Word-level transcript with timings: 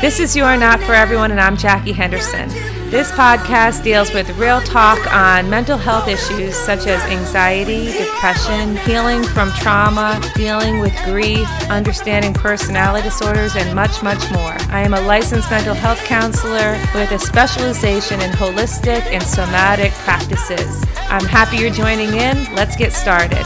This 0.00 0.20
is 0.20 0.36
You 0.36 0.44
Are 0.44 0.56
Not 0.56 0.80
for 0.80 0.94
Everyone, 0.94 1.32
and 1.32 1.40
I'm 1.40 1.56
Jackie 1.56 1.90
Henderson. 1.90 2.48
This 2.88 3.10
podcast 3.10 3.82
deals 3.82 4.14
with 4.14 4.30
real 4.38 4.60
talk 4.60 5.12
on 5.12 5.50
mental 5.50 5.76
health 5.76 6.06
issues 6.06 6.54
such 6.54 6.86
as 6.86 7.02
anxiety, 7.10 7.86
depression, 7.98 8.76
healing 8.76 9.24
from 9.24 9.50
trauma, 9.54 10.22
dealing 10.36 10.78
with 10.78 10.94
grief, 11.04 11.48
understanding 11.68 12.32
personality 12.32 13.08
disorders, 13.08 13.56
and 13.56 13.74
much, 13.74 14.00
much 14.04 14.30
more. 14.30 14.54
I 14.70 14.82
am 14.82 14.94
a 14.94 15.00
licensed 15.00 15.50
mental 15.50 15.74
health 15.74 15.98
counselor 16.04 16.80
with 16.94 17.10
a 17.10 17.18
specialization 17.18 18.20
in 18.20 18.30
holistic 18.30 19.02
and 19.10 19.22
somatic 19.24 19.90
practices. 20.04 20.84
I'm 21.10 21.26
happy 21.26 21.56
you're 21.56 21.70
joining 21.70 22.10
in. 22.10 22.54
Let's 22.54 22.76
get 22.76 22.92
started. 22.92 23.44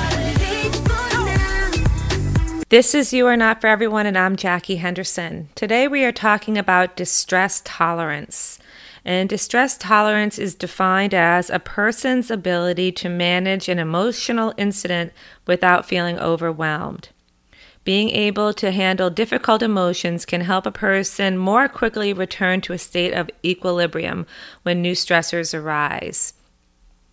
This 2.73 2.95
is 2.95 3.13
You 3.13 3.27
Are 3.27 3.37
Not 3.37 3.61
for 3.61 3.67
Everyone, 3.67 4.07
and 4.07 4.17
I'm 4.17 4.35
Jackie 4.35 4.77
Henderson. 4.77 5.51
Today 5.55 5.87
we 5.87 6.07
are 6.07 6.11
talking 6.11 6.57
about 6.57 6.97
distress 6.97 7.61
tolerance. 7.67 8.59
And 9.05 9.29
distress 9.29 9.77
tolerance 9.77 10.39
is 10.39 10.55
defined 10.55 11.13
as 11.13 11.51
a 11.51 11.59
person's 11.59 12.31
ability 12.31 12.91
to 12.93 13.11
manage 13.11 13.69
an 13.69 13.79
emotional 13.79 14.55
incident 14.57 15.13
without 15.47 15.85
feeling 15.85 16.19
overwhelmed. 16.19 17.11
Being 17.85 18.09
able 18.09 18.55
to 18.55 18.71
handle 18.71 19.11
difficult 19.11 19.63
emotions 19.63 20.25
can 20.25 20.41
help 20.41 20.65
a 20.65 20.73
person 20.73 21.37
more 21.37 21.69
quickly 21.69 22.15
return 22.15 22.63
to 22.63 22.73
a 22.73 22.79
state 22.79 23.13
of 23.13 23.29
equilibrium 23.45 24.25
when 24.63 24.81
new 24.81 24.95
stressors 24.95 25.53
arise. 25.53 26.33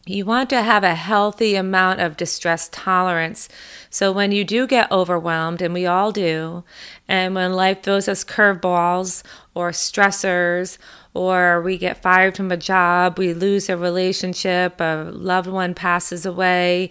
You 0.10 0.26
want 0.26 0.50
to 0.50 0.64
have 0.64 0.84
a 0.84 0.96
healthy 0.96 1.54
amount 1.54 2.00
of 2.00 2.18
distress 2.18 2.68
tolerance. 2.72 3.48
So 3.92 4.12
when 4.12 4.32
you 4.32 4.44
do 4.44 4.66
get 4.66 4.92
overwhelmed, 4.92 5.62
and 5.62 5.72
we 5.72 5.86
all 5.86 6.12
do, 6.12 6.64
and 7.08 7.36
when 7.36 7.54
life 7.54 7.84
throws 7.84 8.08
us 8.08 8.24
curveballs 8.24 9.22
or 9.54 9.70
stressors, 9.70 10.80
or 11.14 11.62
we 11.62 11.78
get 11.78 12.02
fired 12.02 12.36
from 12.36 12.52
a 12.52 12.58
job, 12.58 13.20
we 13.20 13.36
lose 13.36 13.70
a 13.70 13.78
relationship, 13.78 14.82
a 14.82 15.12
loved 15.14 15.48
one 15.48 15.76
passes 15.76 16.26
away, 16.26 16.90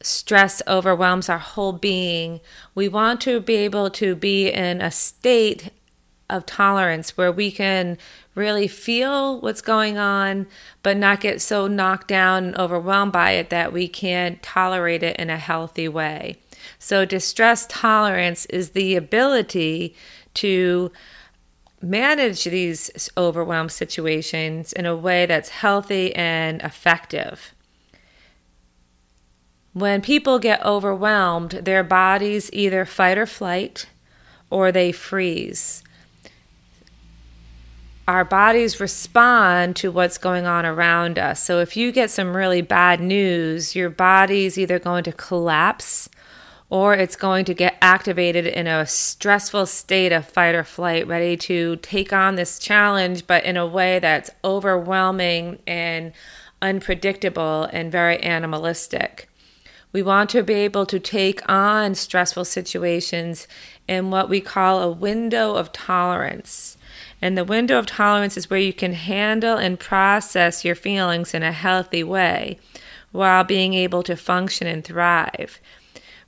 stress 0.00 0.62
overwhelms 0.68 1.28
our 1.28 1.38
whole 1.38 1.72
being. 1.72 2.38
We 2.76 2.86
want 2.86 3.20
to 3.22 3.40
be 3.40 3.56
able 3.56 3.90
to 3.90 4.14
be 4.14 4.50
in 4.50 4.80
a 4.80 4.92
state 4.92 5.70
of 6.28 6.46
tolerance 6.46 7.16
where 7.16 7.32
we 7.32 7.50
can 7.50 7.98
really 8.34 8.68
feel 8.68 9.40
what's 9.40 9.62
going 9.62 9.96
on, 9.96 10.46
but 10.82 10.96
not 10.96 11.20
get 11.20 11.40
so 11.40 11.66
knocked 11.66 12.08
down 12.08 12.44
and 12.44 12.56
overwhelmed 12.56 13.12
by 13.12 13.32
it 13.32 13.50
that 13.50 13.72
we 13.72 13.88
can't 13.88 14.42
tolerate 14.42 15.02
it 15.02 15.16
in 15.16 15.30
a 15.30 15.38
healthy 15.38 15.88
way. 15.88 16.36
So, 16.78 17.04
distress 17.04 17.66
tolerance 17.68 18.44
is 18.46 18.70
the 18.70 18.96
ability 18.96 19.94
to 20.34 20.90
manage 21.80 22.44
these 22.44 23.10
overwhelmed 23.16 23.72
situations 23.72 24.72
in 24.72 24.86
a 24.86 24.96
way 24.96 25.26
that's 25.26 25.50
healthy 25.50 26.14
and 26.14 26.60
effective. 26.62 27.52
When 29.72 30.00
people 30.00 30.38
get 30.38 30.64
overwhelmed, 30.64 31.50
their 31.50 31.84
bodies 31.84 32.50
either 32.52 32.84
fight 32.84 33.18
or 33.18 33.26
flight 33.26 33.86
or 34.50 34.72
they 34.72 34.90
freeze 34.90 35.82
our 38.08 38.24
bodies 38.24 38.78
respond 38.78 39.74
to 39.76 39.90
what's 39.90 40.18
going 40.18 40.46
on 40.46 40.64
around 40.64 41.18
us. 41.18 41.42
So 41.42 41.60
if 41.60 41.76
you 41.76 41.90
get 41.90 42.10
some 42.10 42.36
really 42.36 42.62
bad 42.62 43.00
news, 43.00 43.74
your 43.74 43.90
body's 43.90 44.56
either 44.56 44.78
going 44.78 45.04
to 45.04 45.12
collapse 45.12 46.08
or 46.68 46.94
it's 46.94 47.16
going 47.16 47.44
to 47.44 47.54
get 47.54 47.76
activated 47.80 48.46
in 48.46 48.66
a 48.66 48.86
stressful 48.86 49.66
state 49.66 50.12
of 50.12 50.26
fight 50.26 50.54
or 50.54 50.64
flight, 50.64 51.06
ready 51.06 51.36
to 51.36 51.76
take 51.76 52.12
on 52.12 52.34
this 52.34 52.58
challenge, 52.58 53.26
but 53.26 53.44
in 53.44 53.56
a 53.56 53.66
way 53.66 53.98
that's 53.98 54.30
overwhelming 54.44 55.58
and 55.66 56.12
unpredictable 56.62 57.68
and 57.72 57.92
very 57.92 58.20
animalistic. 58.22 59.28
We 59.92 60.02
want 60.02 60.30
to 60.30 60.42
be 60.42 60.54
able 60.54 60.86
to 60.86 60.98
take 60.98 61.48
on 61.48 61.94
stressful 61.94 62.44
situations 62.44 63.46
in 63.88 64.10
what 64.10 64.28
we 64.28 64.40
call 64.40 64.82
a 64.82 64.90
window 64.90 65.54
of 65.54 65.72
tolerance. 65.72 66.75
And 67.26 67.36
the 67.36 67.42
window 67.42 67.76
of 67.76 67.86
tolerance 67.86 68.36
is 68.36 68.48
where 68.48 68.60
you 68.60 68.72
can 68.72 68.92
handle 68.92 69.56
and 69.56 69.80
process 69.80 70.64
your 70.64 70.76
feelings 70.76 71.34
in 71.34 71.42
a 71.42 71.50
healthy 71.50 72.04
way 72.04 72.56
while 73.10 73.42
being 73.42 73.74
able 73.74 74.04
to 74.04 74.14
function 74.14 74.68
and 74.68 74.84
thrive. 74.84 75.58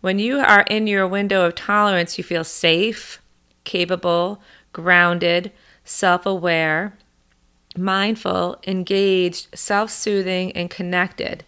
When 0.00 0.18
you 0.18 0.40
are 0.40 0.62
in 0.62 0.88
your 0.88 1.06
window 1.06 1.46
of 1.46 1.54
tolerance, 1.54 2.18
you 2.18 2.24
feel 2.24 2.42
safe, 2.42 3.22
capable, 3.62 4.42
grounded, 4.72 5.52
self 5.84 6.26
aware, 6.26 6.98
mindful, 7.76 8.58
engaged, 8.66 9.56
self 9.56 9.92
soothing, 9.92 10.50
and 10.56 10.68
connected. 10.68 11.44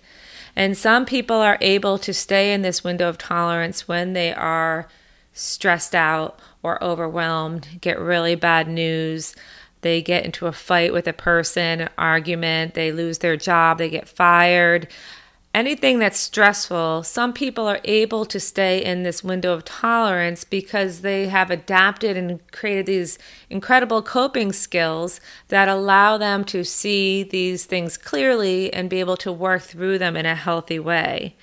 And 0.54 0.78
some 0.78 1.04
people 1.04 1.38
are 1.38 1.58
able 1.60 1.98
to 1.98 2.14
stay 2.14 2.54
in 2.54 2.62
this 2.62 2.84
window 2.84 3.08
of 3.08 3.18
tolerance 3.18 3.88
when 3.88 4.12
they 4.12 4.32
are 4.32 4.86
stressed 5.32 5.96
out 5.96 6.38
or 6.62 6.82
overwhelmed, 6.82 7.66
get 7.80 7.98
really 7.98 8.34
bad 8.34 8.68
news. 8.68 9.34
They 9.82 10.02
get 10.02 10.24
into 10.24 10.46
a 10.46 10.52
fight 10.52 10.92
with 10.92 11.06
a 11.06 11.12
person, 11.12 11.88
argument, 11.96 12.74
they 12.74 12.92
lose 12.92 13.18
their 13.18 13.36
job, 13.36 13.78
they 13.78 13.88
get 13.88 14.08
fired. 14.08 14.88
Anything 15.52 15.98
that's 15.98 16.20
stressful, 16.20 17.02
some 17.02 17.32
people 17.32 17.66
are 17.66 17.80
able 17.82 18.24
to 18.24 18.38
stay 18.38 18.84
in 18.84 19.02
this 19.02 19.24
window 19.24 19.52
of 19.52 19.64
tolerance 19.64 20.44
because 20.44 21.00
they 21.00 21.26
have 21.26 21.50
adapted 21.50 22.16
and 22.16 22.38
created 22.52 22.86
these 22.86 23.18
incredible 23.48 24.00
coping 24.00 24.52
skills 24.52 25.20
that 25.48 25.68
allow 25.68 26.16
them 26.16 26.44
to 26.44 26.62
see 26.62 27.24
these 27.24 27.64
things 27.64 27.96
clearly 27.96 28.72
and 28.72 28.88
be 28.88 29.00
able 29.00 29.16
to 29.16 29.32
work 29.32 29.62
through 29.62 29.98
them 29.98 30.16
in 30.16 30.24
a 30.24 30.36
healthy 30.36 30.78
way. 30.78 31.34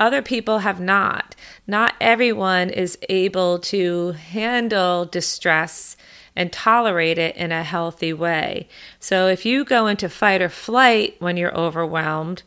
Other 0.00 0.22
people 0.22 0.60
have 0.60 0.80
not. 0.80 1.36
Not 1.66 1.94
everyone 2.00 2.70
is 2.70 2.96
able 3.10 3.58
to 3.58 4.12
handle 4.12 5.04
distress 5.04 5.94
and 6.34 6.50
tolerate 6.50 7.18
it 7.18 7.36
in 7.36 7.52
a 7.52 7.62
healthy 7.62 8.14
way. 8.14 8.66
So 8.98 9.28
if 9.28 9.44
you 9.44 9.62
go 9.62 9.86
into 9.86 10.08
fight 10.08 10.40
or 10.40 10.48
flight 10.48 11.16
when 11.18 11.36
you're 11.36 11.54
overwhelmed, 11.54 12.42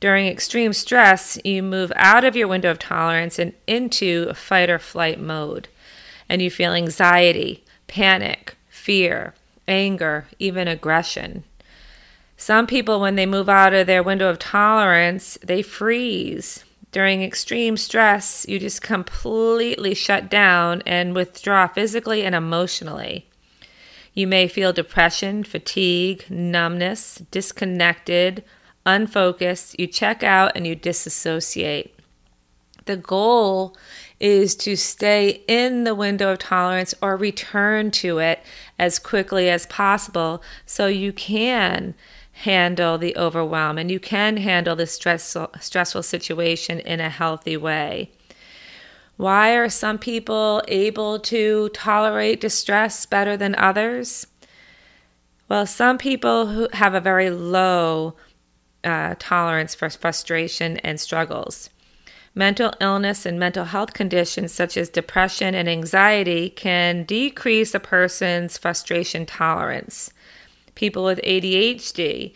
during 0.00 0.26
extreme 0.26 0.72
stress, 0.72 1.38
you 1.44 1.62
move 1.62 1.92
out 1.94 2.24
of 2.24 2.34
your 2.34 2.48
window 2.48 2.72
of 2.72 2.80
tolerance 2.80 3.38
and 3.38 3.52
into 3.68 4.26
a 4.28 4.34
fight 4.34 4.68
or 4.68 4.80
flight 4.80 5.20
mode. 5.20 5.68
And 6.28 6.42
you 6.42 6.50
feel 6.50 6.72
anxiety, 6.72 7.62
panic, 7.86 8.56
fear, 8.68 9.34
anger, 9.68 10.26
even 10.40 10.66
aggression. 10.66 11.44
Some 12.36 12.66
people, 12.66 12.98
when 12.98 13.14
they 13.14 13.26
move 13.26 13.48
out 13.48 13.74
of 13.74 13.86
their 13.86 14.02
window 14.02 14.28
of 14.28 14.38
tolerance, 14.40 15.38
they 15.44 15.62
freeze 15.62 16.64
during 16.92 17.22
extreme 17.22 17.76
stress, 17.76 18.44
you 18.48 18.58
just 18.58 18.82
completely 18.82 19.94
shut 19.94 20.28
down 20.28 20.82
and 20.86 21.14
withdraw 21.14 21.68
physically 21.68 22.24
and 22.24 22.34
emotionally. 22.34 23.28
You 24.12 24.26
may 24.26 24.48
feel 24.48 24.72
depression, 24.72 25.44
fatigue, 25.44 26.24
numbness, 26.28 27.22
disconnected, 27.30 28.42
unfocused. 28.84 29.78
You 29.78 29.86
check 29.86 30.24
out 30.24 30.52
and 30.56 30.66
you 30.66 30.74
disassociate. 30.74 31.94
The 32.86 32.96
goal 32.96 33.76
is 34.18 34.56
to 34.56 34.74
stay 34.74 35.42
in 35.46 35.84
the 35.84 35.94
window 35.94 36.32
of 36.32 36.38
tolerance 36.38 36.92
or 37.00 37.16
return 37.16 37.90
to 37.92 38.18
it 38.18 38.42
as 38.78 38.98
quickly 38.98 39.48
as 39.48 39.66
possible 39.66 40.42
so 40.66 40.88
you 40.88 41.12
can 41.12 41.94
handle 42.40 42.96
the 42.96 43.14
overwhelm 43.16 43.76
and 43.76 43.90
you 43.90 44.00
can 44.00 44.38
handle 44.38 44.74
this 44.74 44.92
stressful, 44.92 45.50
stressful 45.60 46.02
situation 46.02 46.80
in 46.80 46.98
a 46.98 47.10
healthy 47.10 47.56
way. 47.56 48.10
Why 49.16 49.50
are 49.50 49.68
some 49.68 49.98
people 49.98 50.62
able 50.66 51.18
to 51.20 51.68
tolerate 51.74 52.40
distress 52.40 53.04
better 53.04 53.36
than 53.36 53.54
others? 53.56 54.26
Well, 55.50 55.66
some 55.66 55.98
people 55.98 56.46
who 56.46 56.68
have 56.72 56.94
a 56.94 57.00
very 57.00 57.28
low 57.28 58.14
uh, 58.82 59.16
tolerance 59.18 59.74
for 59.74 59.90
frustration 59.90 60.78
and 60.78 60.98
struggles. 60.98 61.68
Mental 62.34 62.72
illness 62.80 63.26
and 63.26 63.38
mental 63.38 63.64
health 63.66 63.92
conditions 63.92 64.52
such 64.52 64.78
as 64.78 64.88
depression 64.88 65.54
and 65.54 65.68
anxiety 65.68 66.48
can 66.48 67.02
decrease 67.04 67.74
a 67.74 67.80
person's 67.80 68.56
frustration 68.56 69.26
tolerance. 69.26 70.10
People 70.80 71.04
with 71.04 71.20
ADHD 71.24 72.32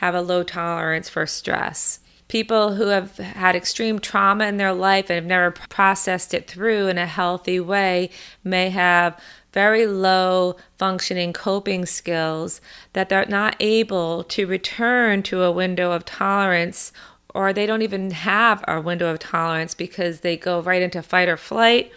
have 0.00 0.14
a 0.14 0.22
low 0.22 0.42
tolerance 0.42 1.10
for 1.10 1.26
stress. 1.26 2.00
People 2.26 2.76
who 2.76 2.86
have 2.86 3.18
had 3.18 3.54
extreme 3.54 3.98
trauma 3.98 4.46
in 4.46 4.56
their 4.56 4.72
life 4.72 5.10
and 5.10 5.16
have 5.16 5.26
never 5.26 5.50
processed 5.50 6.32
it 6.32 6.48
through 6.48 6.86
in 6.86 6.96
a 6.96 7.04
healthy 7.04 7.60
way 7.60 8.08
may 8.42 8.70
have 8.70 9.20
very 9.52 9.86
low 9.86 10.56
functioning 10.78 11.34
coping 11.34 11.84
skills 11.84 12.62
that 12.94 13.10
they're 13.10 13.26
not 13.26 13.56
able 13.60 14.24
to 14.24 14.46
return 14.46 15.22
to 15.24 15.42
a 15.42 15.52
window 15.52 15.92
of 15.92 16.06
tolerance 16.06 16.92
or 17.34 17.52
they 17.52 17.66
don't 17.66 17.82
even 17.82 18.10
have 18.12 18.64
a 18.66 18.80
window 18.80 19.10
of 19.12 19.18
tolerance 19.18 19.74
because 19.74 20.20
they 20.20 20.34
go 20.34 20.62
right 20.62 20.80
into 20.80 21.02
fight 21.02 21.28
or 21.28 21.36
flight 21.36 21.92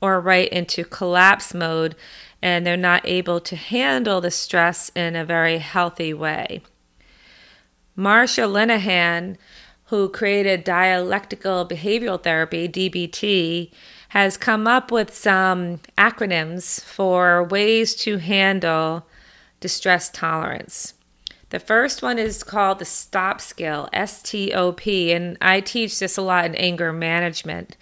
or 0.00 0.20
right 0.20 0.48
into 0.48 0.82
collapse 0.84 1.54
mode 1.54 1.94
and 2.42 2.66
they're 2.66 2.76
not 2.76 3.02
able 3.04 3.40
to 3.40 3.56
handle 3.56 4.20
the 4.20 4.30
stress 4.30 4.90
in 4.94 5.16
a 5.16 5.24
very 5.24 5.58
healthy 5.58 6.14
way. 6.14 6.62
Marsha 7.96 8.48
Linehan, 8.48 9.36
who 9.86 10.08
created 10.08 10.62
dialectical 10.62 11.66
behavioral 11.66 12.22
therapy, 12.22 12.68
DBT, 12.68 13.72
has 14.10 14.36
come 14.36 14.66
up 14.66 14.90
with 14.92 15.14
some 15.14 15.80
acronyms 15.98 16.82
for 16.84 17.44
ways 17.44 17.94
to 17.94 18.18
handle 18.18 19.06
distress 19.60 20.08
tolerance. 20.08 20.94
The 21.50 21.58
first 21.58 22.02
one 22.02 22.18
is 22.18 22.44
called 22.44 22.78
the 22.78 22.84
STOP 22.84 23.40
skill, 23.40 23.88
S 23.92 24.22
T 24.22 24.52
O 24.52 24.72
P, 24.72 25.12
and 25.12 25.38
I 25.40 25.60
teach 25.60 25.98
this 25.98 26.16
a 26.16 26.22
lot 26.22 26.44
in 26.44 26.54
anger 26.54 26.92
management. 26.92 27.76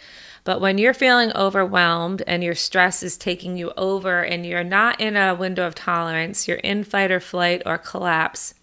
But 0.46 0.60
when 0.60 0.78
you're 0.78 0.94
feeling 0.94 1.32
overwhelmed 1.34 2.22
and 2.24 2.44
your 2.44 2.54
stress 2.54 3.02
is 3.02 3.16
taking 3.16 3.56
you 3.56 3.72
over 3.76 4.24
and 4.24 4.46
you're 4.46 4.62
not 4.62 5.00
in 5.00 5.16
a 5.16 5.34
window 5.34 5.66
of 5.66 5.74
tolerance, 5.74 6.46
you're 6.46 6.58
in 6.58 6.84
fight 6.84 7.10
or 7.10 7.18
flight 7.18 7.62
or 7.66 7.78
collapse, 7.78 8.54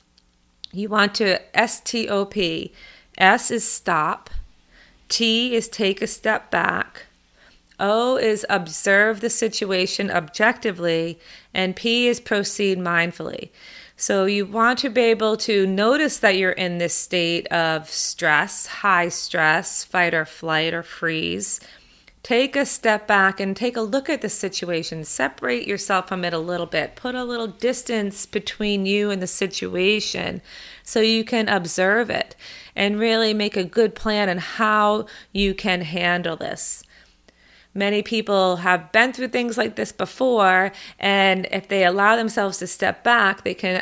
you 0.71 0.87
want 0.87 1.13
to 1.15 1.41
S 1.53 1.81
T 1.81 2.07
O 2.07 2.23
P. 2.23 2.71
S 3.17 3.51
is 3.51 3.69
stop, 3.69 4.29
T 5.09 5.55
is 5.55 5.67
take 5.67 6.01
a 6.01 6.07
step 6.07 6.49
back, 6.49 7.07
O 7.81 8.15
is 8.15 8.45
observe 8.49 9.19
the 9.19 9.29
situation 9.29 10.09
objectively, 10.09 11.19
and 11.53 11.75
P 11.75 12.07
is 12.07 12.21
proceed 12.21 12.79
mindfully. 12.79 13.49
So 13.95 14.25
you 14.25 14.45
want 14.45 14.79
to 14.79 14.89
be 14.89 15.01
able 15.01 15.37
to 15.37 15.67
notice 15.67 16.17
that 16.19 16.37
you're 16.37 16.51
in 16.51 16.77
this 16.77 16.95
state 16.95 17.47
of 17.47 17.89
stress, 17.89 18.65
high 18.65 19.09
stress, 19.09 19.83
fight 19.83 20.13
or 20.13 20.25
flight 20.25 20.73
or 20.73 20.83
freeze. 20.83 21.59
Take 22.23 22.55
a 22.55 22.65
step 22.65 23.05
back 23.05 23.41
and 23.41 23.55
take 23.55 23.75
a 23.75 23.81
look 23.81 24.09
at 24.09 24.21
the 24.21 24.29
situation. 24.29 25.03
Separate 25.03 25.67
yourself 25.67 26.07
from 26.07 26.23
it 26.23 26.33
a 26.33 26.39
little 26.39 26.65
bit. 26.65 26.95
Put 26.95 27.15
a 27.15 27.23
little 27.25 27.47
distance 27.47 28.25
between 28.25 28.85
you 28.85 29.11
and 29.11 29.21
the 29.21 29.27
situation 29.27 30.41
so 30.83 31.01
you 31.01 31.25
can 31.25 31.49
observe 31.49 32.09
it 32.09 32.35
and 32.77 32.99
really 32.99 33.33
make 33.33 33.57
a 33.57 33.65
good 33.65 33.93
plan 33.93 34.29
on 34.29 34.37
how 34.37 35.05
you 35.33 35.53
can 35.53 35.81
handle 35.81 36.37
this. 36.37 36.83
Many 37.75 38.03
people 38.03 38.57
have 38.57 38.91
been 38.91 39.13
through 39.13 39.29
things 39.29 39.57
like 39.57 39.75
this 39.75 39.91
before, 39.91 40.71
and 40.99 41.47
if 41.51 41.67
they 41.67 41.85
allow 41.85 42.15
themselves 42.15 42.59
to 42.59 42.67
step 42.67 43.03
back, 43.03 43.43
they 43.43 43.55
can 43.55 43.77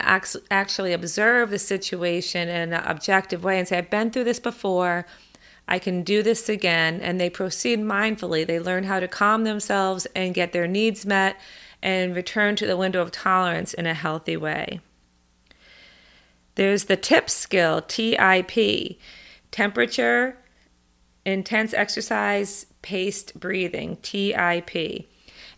actually 0.49 0.93
observe 0.93 1.49
the 1.49 1.59
situation 1.59 2.47
in 2.47 2.71
an 2.73 2.83
objective 2.85 3.43
way 3.43 3.59
and 3.59 3.67
say, 3.67 3.77
I've 3.77 3.89
been 3.89 4.11
through 4.11 4.23
this 4.23 4.39
before. 4.39 5.05
I 5.67 5.77
can 5.79 6.03
do 6.03 6.23
this 6.23 6.49
again. 6.49 7.01
And 7.01 7.19
they 7.19 7.29
proceed 7.29 7.79
mindfully. 7.79 8.45
They 8.45 8.59
learn 8.59 8.85
how 8.85 8.99
to 8.99 9.07
calm 9.07 9.43
themselves 9.43 10.07
and 10.15 10.33
get 10.33 10.53
their 10.53 10.67
needs 10.67 11.05
met 11.05 11.37
and 11.81 12.15
return 12.15 12.55
to 12.57 12.67
the 12.67 12.77
window 12.77 13.01
of 13.01 13.11
tolerance 13.11 13.73
in 13.73 13.85
a 13.87 13.93
healthy 13.93 14.37
way. 14.37 14.81
There's 16.55 16.85
the 16.85 16.97
TIP 16.97 17.29
skill, 17.29 17.81
TIP 17.81 18.99
temperature, 19.51 20.37
intense 21.25 21.73
exercise, 21.73 22.65
paced 22.81 23.39
breathing, 23.39 23.97
TIP. 24.01 25.07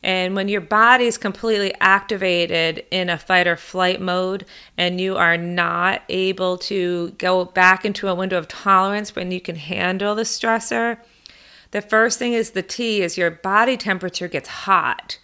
And 0.03 0.35
when 0.35 0.49
your 0.49 0.61
body 0.61 1.05
is 1.05 1.17
completely 1.17 1.73
activated 1.79 2.85
in 2.91 3.09
a 3.09 3.17
fight 3.17 3.47
or 3.47 3.55
flight 3.55 4.01
mode 4.01 4.45
and 4.77 4.99
you 4.99 5.15
are 5.15 5.37
not 5.37 6.01
able 6.09 6.57
to 6.57 7.11
go 7.11 7.45
back 7.45 7.85
into 7.85 8.09
a 8.09 8.15
window 8.15 8.37
of 8.37 8.49
tolerance 8.49 9.15
when 9.15 9.31
you 9.31 9.39
can 9.39 9.55
handle 9.55 10.13
the 10.13 10.23
stressor, 10.23 10.97
the 11.71 11.81
first 11.81 12.19
thing 12.19 12.33
is 12.33 12.51
the 12.51 12.61
T 12.61 13.01
is 13.01 13.17
your 13.17 13.31
body 13.31 13.77
temperature 13.77 14.27
gets 14.27 14.49
hot. 14.49 15.19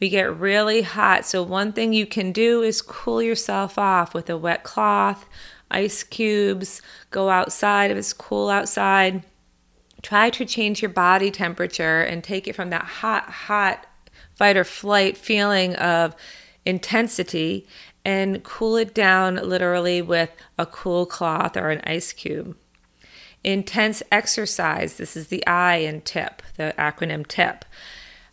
We 0.00 0.08
get 0.08 0.36
really 0.36 0.82
hot. 0.82 1.24
So, 1.26 1.44
one 1.44 1.72
thing 1.72 1.92
you 1.92 2.06
can 2.06 2.32
do 2.32 2.62
is 2.62 2.82
cool 2.82 3.22
yourself 3.22 3.78
off 3.78 4.12
with 4.12 4.28
a 4.28 4.36
wet 4.36 4.64
cloth, 4.64 5.26
ice 5.70 6.02
cubes, 6.02 6.82
go 7.12 7.28
outside 7.28 7.92
if 7.92 7.96
it's 7.96 8.12
cool 8.12 8.48
outside 8.48 9.22
try 10.02 10.30
to 10.30 10.44
change 10.44 10.82
your 10.82 10.90
body 10.90 11.30
temperature 11.30 12.02
and 12.02 12.22
take 12.22 12.46
it 12.48 12.54
from 12.54 12.70
that 12.70 12.84
hot, 12.84 13.24
hot 13.24 13.86
fight 14.34 14.56
or 14.56 14.64
flight 14.64 15.16
feeling 15.16 15.74
of 15.76 16.14
intensity 16.64 17.66
and 18.04 18.42
cool 18.42 18.76
it 18.76 18.94
down 18.94 19.36
literally 19.36 20.02
with 20.02 20.30
a 20.58 20.66
cool 20.66 21.06
cloth 21.06 21.56
or 21.56 21.70
an 21.70 21.80
ice 21.84 22.12
cube. 22.12 22.56
Intense 23.44 24.02
exercise, 24.10 24.96
this 24.96 25.16
is 25.16 25.28
the 25.28 25.44
I 25.46 25.76
in 25.76 26.00
TIP, 26.02 26.42
the 26.56 26.74
acronym 26.78 27.26
TIP. 27.26 27.64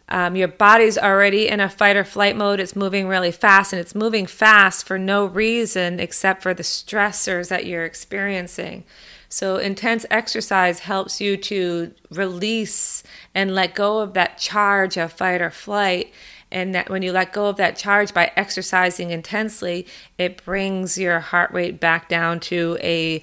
Um, 0.08 0.36
your 0.36 0.48
body's 0.48 0.98
already 0.98 1.48
in 1.48 1.60
a 1.60 1.70
fight 1.70 1.96
or 1.96 2.04
flight 2.04 2.36
mode. 2.36 2.60
It's 2.60 2.76
moving 2.76 3.08
really 3.08 3.32
fast, 3.32 3.74
and 3.74 3.80
it's 3.80 3.94
moving 3.94 4.26
fast 4.26 4.88
for 4.88 4.98
no 4.98 5.26
reason 5.26 6.00
except 6.00 6.42
for 6.42 6.54
the 6.54 6.64
stressors 6.64 7.50
that 7.50 7.66
you're 7.66 7.86
experiencing. 7.86 8.84
So, 9.32 9.58
intense 9.58 10.08
exercise 10.10 10.80
helps 10.80 11.22
you 11.22 11.38
to 11.38 11.94
release 12.10 13.04
and 13.36 13.54
let 13.54 13.76
go 13.76 14.00
of 14.00 14.16
that 14.16 14.40
charge 14.40 14.98
of 14.98 15.14
fight 15.14 15.40
or 15.40 15.52
flight. 15.52 16.12
And 16.52 16.74
that 16.74 16.90
when 16.90 17.04
you 17.04 17.12
let 17.12 17.32
go 17.32 17.46
of 17.46 17.58
that 17.58 17.78
charge 17.78 18.12
by 18.12 18.32
exercising 18.36 19.12
intensely, 19.12 19.86
it 20.18 20.44
brings 20.44 20.98
your 20.98 21.20
heart 21.20 21.52
rate 21.52 21.80
back 21.80 22.10
down 22.10 22.40
to 22.42 22.80
a 22.82 23.22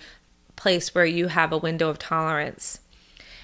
place 0.55 0.94
where 0.94 1.05
you 1.05 1.26
have 1.26 1.53
a 1.53 1.58
window 1.58 1.88
of 1.88 1.99
tolerance. 1.99 2.79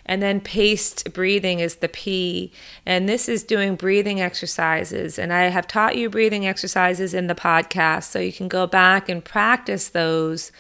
And 0.07 0.23
then 0.23 0.41
paced 0.41 1.13
breathing 1.13 1.59
is 1.59 1.77
the 1.77 1.89
P. 1.89 2.53
And 2.87 3.09
this 3.09 3.29
is 3.29 3.43
doing 3.43 3.75
breathing 3.75 4.21
exercises. 4.21 5.19
And 5.19 5.33
I 5.33 5.45
have 5.45 5.67
taught 5.67 5.97
you 5.97 6.09
breathing 6.09 6.47
exercises 6.47 7.13
in 7.13 7.27
the 7.27 7.35
podcast, 7.35 8.05
so 8.05 8.21
you 8.21 8.33
can 8.33 8.47
go 8.47 8.69
back 8.69 9.09
and 9.09 9.25
practice 9.25 9.89
those 9.89 10.53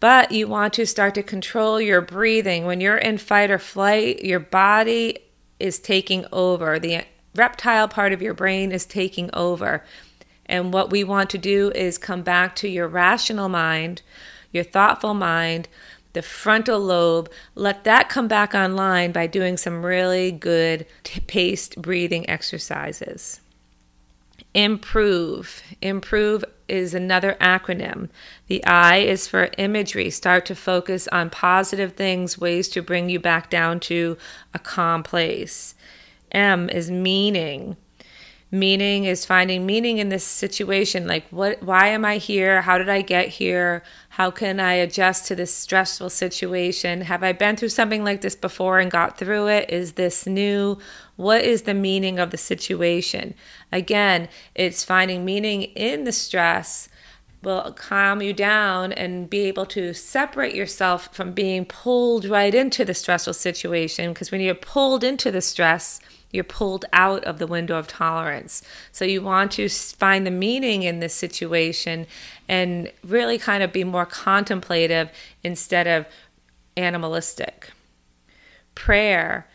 but 0.00 0.32
you 0.32 0.48
want 0.48 0.72
to 0.74 0.86
start 0.86 1.14
to 1.14 1.22
control 1.22 1.80
your 1.80 2.00
breathing. 2.00 2.64
When 2.64 2.80
you're 2.80 2.96
in 2.96 3.18
fight 3.18 3.50
or 3.50 3.58
flight, 3.58 4.24
your 4.24 4.40
body 4.40 5.18
is 5.58 5.78
taking 5.78 6.24
over. 6.32 6.78
The 6.78 7.04
reptile 7.36 7.86
part 7.86 8.12
of 8.12 8.22
your 8.22 8.34
brain 8.34 8.72
is 8.72 8.86
taking 8.86 9.30
over. 9.34 9.84
And 10.46 10.72
what 10.72 10.90
we 10.90 11.04
want 11.04 11.30
to 11.30 11.38
do 11.38 11.70
is 11.74 11.98
come 11.98 12.22
back 12.22 12.56
to 12.56 12.68
your 12.68 12.88
rational 12.88 13.48
mind, 13.48 14.02
your 14.52 14.64
thoughtful 14.64 15.14
mind, 15.14 15.68
the 16.12 16.22
frontal 16.22 16.80
lobe. 16.80 17.30
Let 17.54 17.84
that 17.84 18.08
come 18.08 18.26
back 18.26 18.54
online 18.54 19.12
by 19.12 19.26
doing 19.26 19.56
some 19.56 19.84
really 19.84 20.32
good 20.32 20.86
paced 21.26 21.80
breathing 21.80 22.28
exercises. 22.28 23.40
Improve. 24.54 25.62
Improve 25.80 26.44
is 26.66 26.94
another 26.94 27.36
acronym. 27.40 28.08
The 28.50 28.64
I 28.64 28.96
is 28.96 29.28
for 29.28 29.48
imagery. 29.58 30.10
Start 30.10 30.44
to 30.46 30.56
focus 30.56 31.06
on 31.12 31.30
positive 31.30 31.92
things, 31.92 32.36
ways 32.36 32.68
to 32.70 32.82
bring 32.82 33.08
you 33.08 33.20
back 33.20 33.48
down 33.48 33.78
to 33.80 34.18
a 34.52 34.58
calm 34.58 35.04
place. 35.04 35.76
M 36.32 36.68
is 36.68 36.90
meaning. 36.90 37.76
Meaning 38.50 39.04
is 39.04 39.24
finding 39.24 39.66
meaning 39.66 39.98
in 39.98 40.08
this 40.08 40.24
situation. 40.24 41.06
Like, 41.06 41.28
what, 41.30 41.62
why 41.62 41.86
am 41.90 42.04
I 42.04 42.16
here? 42.16 42.62
How 42.62 42.76
did 42.76 42.88
I 42.88 43.02
get 43.02 43.28
here? 43.28 43.84
How 44.08 44.32
can 44.32 44.58
I 44.58 44.72
adjust 44.72 45.28
to 45.28 45.36
this 45.36 45.54
stressful 45.54 46.10
situation? 46.10 47.02
Have 47.02 47.22
I 47.22 47.30
been 47.30 47.54
through 47.54 47.68
something 47.68 48.02
like 48.02 48.20
this 48.20 48.34
before 48.34 48.80
and 48.80 48.90
got 48.90 49.16
through 49.16 49.46
it? 49.46 49.70
Is 49.70 49.92
this 49.92 50.26
new? 50.26 50.76
What 51.14 51.44
is 51.44 51.62
the 51.62 51.74
meaning 51.74 52.18
of 52.18 52.32
the 52.32 52.36
situation? 52.36 53.34
Again, 53.70 54.28
it's 54.56 54.82
finding 54.82 55.24
meaning 55.24 55.62
in 55.62 56.02
the 56.02 56.10
stress 56.10 56.88
will 57.42 57.72
calm 57.72 58.20
you 58.20 58.32
down 58.32 58.92
and 58.92 59.30
be 59.30 59.40
able 59.40 59.66
to 59.66 59.94
separate 59.94 60.54
yourself 60.54 61.14
from 61.14 61.32
being 61.32 61.64
pulled 61.64 62.24
right 62.24 62.54
into 62.54 62.84
the 62.84 62.94
stressful 62.94 63.34
situation. 63.34 64.12
Because 64.12 64.30
when 64.30 64.40
you're 64.40 64.54
pulled 64.54 65.02
into 65.02 65.30
the 65.30 65.40
stress, 65.40 66.00
you're 66.32 66.44
pulled 66.44 66.84
out 66.92 67.24
of 67.24 67.38
the 67.38 67.46
window 67.46 67.78
of 67.78 67.86
tolerance. 67.86 68.62
So 68.92 69.04
you 69.04 69.22
want 69.22 69.52
to 69.52 69.68
find 69.68 70.26
the 70.26 70.30
meaning 70.30 70.82
in 70.82 71.00
this 71.00 71.14
situation 71.14 72.06
and 72.48 72.92
really 73.02 73.38
kind 73.38 73.62
of 73.62 73.72
be 73.72 73.84
more 73.84 74.06
contemplative 74.06 75.10
instead 75.42 75.86
of 75.86 76.06
animalistic. 76.76 77.70
Prayer. 78.74 79.46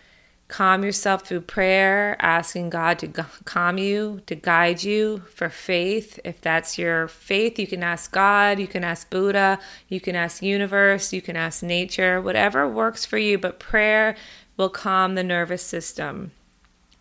Calm 0.47 0.83
yourself 0.83 1.27
through 1.27 1.41
prayer, 1.41 2.15
asking 2.19 2.69
God 2.69 2.99
to 2.99 3.07
calm 3.45 3.79
you, 3.79 4.21
to 4.27 4.35
guide 4.35 4.83
you 4.83 5.23
for 5.33 5.49
faith. 5.49 6.19
If 6.23 6.39
that's 6.39 6.77
your 6.77 7.07
faith, 7.07 7.57
you 7.57 7.65
can 7.65 7.81
ask 7.81 8.11
God, 8.11 8.59
you 8.59 8.67
can 8.67 8.83
ask 8.83 9.09
Buddha, 9.09 9.59
you 9.89 9.99
can 9.99 10.15
ask 10.15 10.43
universe, 10.43 11.11
you 11.11 11.21
can 11.21 11.35
ask 11.35 11.63
nature, 11.63 12.21
whatever 12.21 12.69
works 12.69 13.05
for 13.05 13.17
you, 13.17 13.39
but 13.39 13.59
prayer 13.59 14.15
will 14.55 14.69
calm 14.69 15.15
the 15.15 15.23
nervous 15.23 15.63
system 15.63 16.31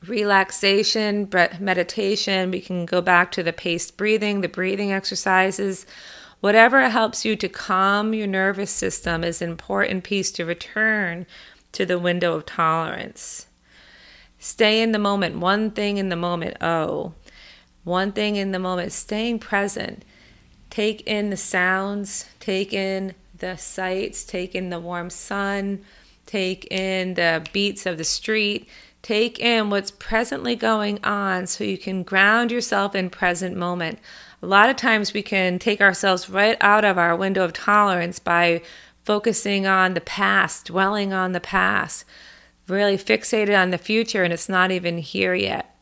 relaxation, 0.09 1.29
meditation. 1.61 2.51
We 2.51 2.61
can 2.61 2.87
go 2.87 3.01
back 3.01 3.33
to 3.33 3.43
the 3.43 3.53
paced 3.53 3.97
breathing, 3.97 4.41
the 4.41 4.49
breathing 4.49 4.93
exercises. 4.93 5.87
Whatever 6.41 6.91
helps 6.91 7.25
you 7.25 7.37
to 7.37 7.49
calm 7.49 8.13
your 8.13 8.27
nervous 8.27 8.71
system 8.71 9.25
is 9.25 9.41
an 9.41 9.51
important 9.51 10.05
piece 10.05 10.31
to 10.33 10.45
return 10.45 11.27
to 11.75 11.87
the 11.87 11.99
window 11.99 12.35
of 12.35 12.47
tolerance. 12.47 13.47
Stay 14.39 14.83
in 14.83 14.93
the 14.93 14.99
moment, 14.99 15.39
one 15.39 15.71
thing 15.71 15.97
in 15.97 16.09
the 16.09 16.17
moment. 16.17 16.57
Oh, 16.61 17.15
one 17.85 18.13
thing 18.13 18.37
in 18.37 18.53
the 18.53 18.59
moment, 18.59 18.93
staying 18.93 19.39
present. 19.39 20.05
Take 20.71 21.07
in 21.07 21.31
the 21.31 21.37
sounds, 21.37 22.27
take 22.41 22.73
in 22.73 23.15
the 23.39 23.57
sights, 23.57 24.25
take 24.25 24.55
in 24.55 24.71
the 24.71 24.81
warm 24.81 25.11
sun, 25.11 25.85
take 26.27 26.71
in 26.71 27.15
the 27.15 27.47
beats 27.53 27.87
of 27.87 27.99
the 27.99 28.05
street, 28.05 28.69
take 29.03 29.39
in 29.39 29.71
what's 29.71 29.91
presently 29.91 30.57
going 30.57 31.03
on 31.05 31.47
so 31.47 31.63
you 31.63 31.77
can 31.77 32.03
ground 32.03 32.51
yourself 32.51 32.95
in 32.95 33.11
present 33.11 33.57
moment. 33.57 33.99
A 34.43 34.47
lot 34.47 34.71
of 34.71 34.77
times 34.77 35.13
we 35.13 35.23
can 35.23 35.59
take 35.59 35.81
ourselves 35.81 36.29
right 36.31 36.57
out 36.61 36.85
of 36.85 36.99
our 36.99 37.15
window 37.15 37.45
of 37.45 37.53
tolerance 37.53 38.19
by 38.19 38.63
focusing 39.05 39.67
on 39.67 39.95
the 39.95 40.01
past, 40.01 40.67
dwelling 40.67 41.13
on 41.13 41.33
the 41.33 41.41
past, 41.41 42.05
really 42.67 42.97
fixated 42.97 43.59
on 43.59 43.71
the 43.71 43.79
future, 43.79 44.25
and 44.25 44.33
it's 44.33 44.49
not 44.49 44.71
even 44.71 44.99
here 44.99 45.35
yet. 45.35 45.77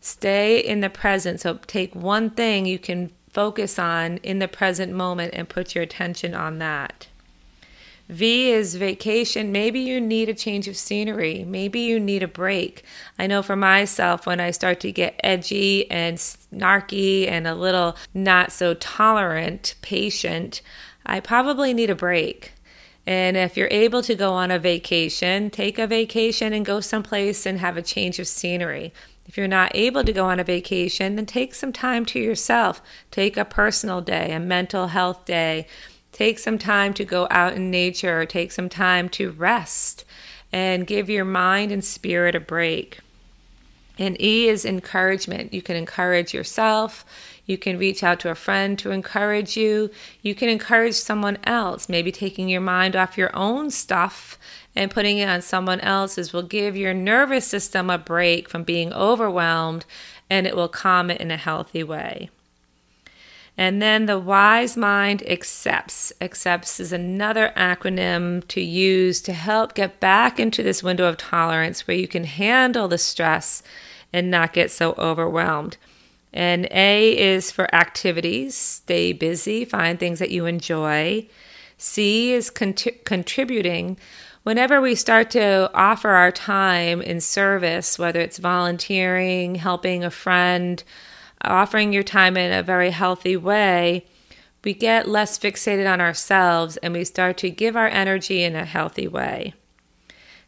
Stay 0.00 0.58
in 0.58 0.80
the 0.80 0.90
present. 0.90 1.40
So 1.40 1.58
take 1.66 1.94
one 1.94 2.30
thing 2.30 2.66
you 2.66 2.78
can 2.78 3.10
focus 3.30 3.78
on 3.78 4.18
in 4.18 4.38
the 4.38 4.48
present 4.48 4.92
moment 4.92 5.32
and 5.34 5.48
put 5.48 5.74
your 5.74 5.84
attention 5.84 6.34
on 6.34 6.58
that. 6.58 7.06
V 8.08 8.50
is 8.50 8.74
vacation. 8.74 9.52
Maybe 9.52 9.80
you 9.80 10.00
need 10.00 10.28
a 10.28 10.34
change 10.34 10.68
of 10.68 10.76
scenery. 10.76 11.44
Maybe 11.44 11.80
you 11.80 11.98
need 11.98 12.22
a 12.22 12.28
break. 12.28 12.84
I 13.18 13.26
know 13.26 13.42
for 13.42 13.56
myself, 13.56 14.26
when 14.26 14.40
I 14.40 14.50
start 14.50 14.80
to 14.80 14.92
get 14.92 15.18
edgy 15.22 15.90
and 15.90 16.18
snarky 16.18 17.26
and 17.30 17.46
a 17.46 17.54
little 17.54 17.96
not 18.12 18.52
so 18.52 18.74
tolerant 18.74 19.76
patient, 19.82 20.60
I 21.06 21.20
probably 21.20 21.72
need 21.72 21.90
a 21.90 21.94
break. 21.94 22.51
And 23.06 23.36
if 23.36 23.56
you're 23.56 23.68
able 23.70 24.02
to 24.02 24.14
go 24.14 24.32
on 24.32 24.50
a 24.50 24.58
vacation, 24.58 25.50
take 25.50 25.78
a 25.78 25.86
vacation 25.86 26.52
and 26.52 26.64
go 26.64 26.80
someplace 26.80 27.46
and 27.46 27.58
have 27.58 27.76
a 27.76 27.82
change 27.82 28.18
of 28.18 28.28
scenery. 28.28 28.92
If 29.26 29.36
you're 29.36 29.48
not 29.48 29.74
able 29.74 30.04
to 30.04 30.12
go 30.12 30.26
on 30.26 30.40
a 30.40 30.44
vacation, 30.44 31.16
then 31.16 31.26
take 31.26 31.54
some 31.54 31.72
time 31.72 32.04
to 32.06 32.20
yourself. 32.20 32.80
Take 33.10 33.36
a 33.36 33.44
personal 33.44 34.00
day, 34.00 34.32
a 34.32 34.40
mental 34.40 34.88
health 34.88 35.24
day. 35.24 35.66
Take 36.12 36.38
some 36.38 36.58
time 36.58 36.92
to 36.94 37.04
go 37.04 37.26
out 37.30 37.54
in 37.54 37.70
nature, 37.70 38.26
take 38.26 38.52
some 38.52 38.68
time 38.68 39.08
to 39.10 39.30
rest 39.30 40.04
and 40.52 40.86
give 40.86 41.08
your 41.08 41.24
mind 41.24 41.72
and 41.72 41.84
spirit 41.84 42.34
a 42.34 42.40
break. 42.40 42.98
And 43.98 44.20
E 44.20 44.48
is 44.48 44.64
encouragement. 44.64 45.54
You 45.54 45.62
can 45.62 45.76
encourage 45.76 46.34
yourself. 46.34 47.04
You 47.44 47.58
can 47.58 47.78
reach 47.78 48.02
out 48.02 48.20
to 48.20 48.30
a 48.30 48.34
friend 48.34 48.78
to 48.78 48.92
encourage 48.92 49.56
you. 49.56 49.90
You 50.22 50.34
can 50.34 50.48
encourage 50.48 50.94
someone 50.94 51.38
else, 51.44 51.88
maybe 51.88 52.12
taking 52.12 52.48
your 52.48 52.60
mind 52.60 52.94
off 52.94 53.18
your 53.18 53.34
own 53.34 53.70
stuff 53.70 54.38
and 54.76 54.90
putting 54.90 55.18
it 55.18 55.28
on 55.28 55.42
someone 55.42 55.80
else's 55.80 56.32
will 56.32 56.42
give 56.42 56.76
your 56.76 56.94
nervous 56.94 57.46
system 57.46 57.90
a 57.90 57.98
break 57.98 58.48
from 58.48 58.62
being 58.62 58.92
overwhelmed 58.92 59.84
and 60.30 60.46
it 60.46 60.56
will 60.56 60.68
calm 60.68 61.10
it 61.10 61.20
in 61.20 61.30
a 61.30 61.36
healthy 61.36 61.82
way. 61.82 62.30
And 63.58 63.82
then 63.82 64.06
the 64.06 64.18
wise 64.18 64.76
mind 64.76 65.22
accepts. 65.28 66.12
Accepts 66.22 66.80
is 66.80 66.92
another 66.92 67.52
acronym 67.54 68.46
to 68.48 68.62
use 68.62 69.20
to 69.22 69.32
help 69.34 69.74
get 69.74 70.00
back 70.00 70.40
into 70.40 70.62
this 70.62 70.82
window 70.82 71.06
of 71.06 71.18
tolerance 71.18 71.86
where 71.86 71.96
you 71.96 72.08
can 72.08 72.24
handle 72.24 72.88
the 72.88 72.96
stress 72.96 73.62
and 74.10 74.30
not 74.30 74.54
get 74.54 74.70
so 74.70 74.94
overwhelmed. 74.96 75.76
And 76.32 76.66
A 76.70 77.18
is 77.18 77.50
for 77.50 77.72
activities, 77.74 78.54
stay 78.54 79.12
busy, 79.12 79.64
find 79.64 79.98
things 79.98 80.18
that 80.18 80.30
you 80.30 80.46
enjoy. 80.46 81.28
C 81.76 82.32
is 82.32 82.48
contributing. 82.50 83.98
Whenever 84.44 84.80
we 84.80 84.94
start 84.94 85.30
to 85.32 85.70
offer 85.74 86.10
our 86.10 86.32
time 86.32 87.02
in 87.02 87.20
service, 87.20 87.98
whether 87.98 88.20
it's 88.20 88.38
volunteering, 88.38 89.56
helping 89.56 90.02
a 90.02 90.10
friend, 90.10 90.82
offering 91.42 91.92
your 91.92 92.02
time 92.02 92.36
in 92.36 92.52
a 92.52 92.62
very 92.62 92.90
healthy 92.90 93.36
way, 93.36 94.06
we 94.64 94.74
get 94.74 95.08
less 95.08 95.38
fixated 95.38 95.92
on 95.92 96.00
ourselves 96.00 96.76
and 96.78 96.92
we 96.92 97.04
start 97.04 97.36
to 97.38 97.50
give 97.50 97.76
our 97.76 97.88
energy 97.88 98.42
in 98.42 98.56
a 98.56 98.64
healthy 98.64 99.08
way. 99.08 99.54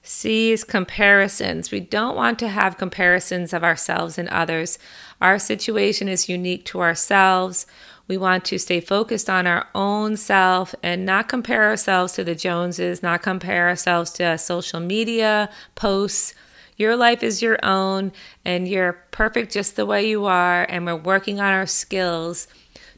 C 0.03 0.53
is 0.53 0.65
comparisons. 0.65 1.71
We 1.71 1.81
don't 1.81 2.15
want 2.15 2.39
to 2.41 2.49
have 2.49 2.77
comparisons 2.79 3.53
of 3.53 3.65
ourselves 3.65 4.19
and 4.19 4.29
others. 4.29 4.79
Our 5.25 5.39
situation 5.39 6.07
is 6.07 6.29
unique 6.29 6.67
to 6.67 6.83
ourselves. 6.83 7.67
We 8.09 8.19
want 8.19 8.45
to 8.45 8.59
stay 8.59 8.81
focused 8.81 9.31
on 9.31 9.47
our 9.47 9.67
own 9.75 10.19
self 10.19 10.75
and 10.83 11.07
not 11.07 11.31
compare 11.31 11.65
ourselves 11.65 12.13
to 12.13 12.25
the 12.25 12.35
Joneses, 12.35 13.03
not 13.03 13.23
compare 13.23 13.67
ourselves 13.67 14.11
to 14.13 14.37
social 14.37 14.81
media 14.81 15.49
posts. 15.77 16.35
Your 16.77 16.95
life 16.95 17.23
is 17.23 17.41
your 17.41 17.59
own, 17.65 18.13
and 18.45 18.69
you're 18.69 19.05
perfect 19.13 19.51
just 19.51 19.77
the 19.77 19.87
way 19.87 20.07
you 20.07 20.27
are. 20.27 20.67
And 20.69 20.85
we're 20.85 20.95
working 20.95 21.41
on 21.41 21.55
our 21.55 21.67
skills 21.67 22.47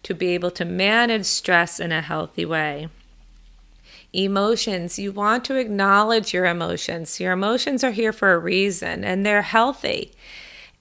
to 0.02 0.12
be 0.12 0.30
able 0.30 0.50
to 0.50 0.64
manage 0.64 1.26
stress 1.26 1.78
in 1.78 1.92
a 1.92 2.02
healthy 2.02 2.44
way. 2.44 2.88
Emotions, 4.12 4.98
you 4.98 5.12
want 5.12 5.44
to 5.44 5.54
acknowledge 5.54 6.34
your 6.34 6.46
emotions. 6.46 7.20
Your 7.20 7.32
emotions 7.32 7.84
are 7.84 7.92
here 7.92 8.12
for 8.12 8.32
a 8.32 8.38
reason 8.38 9.04
and 9.04 9.24
they're 9.24 9.42
healthy. 9.42 10.10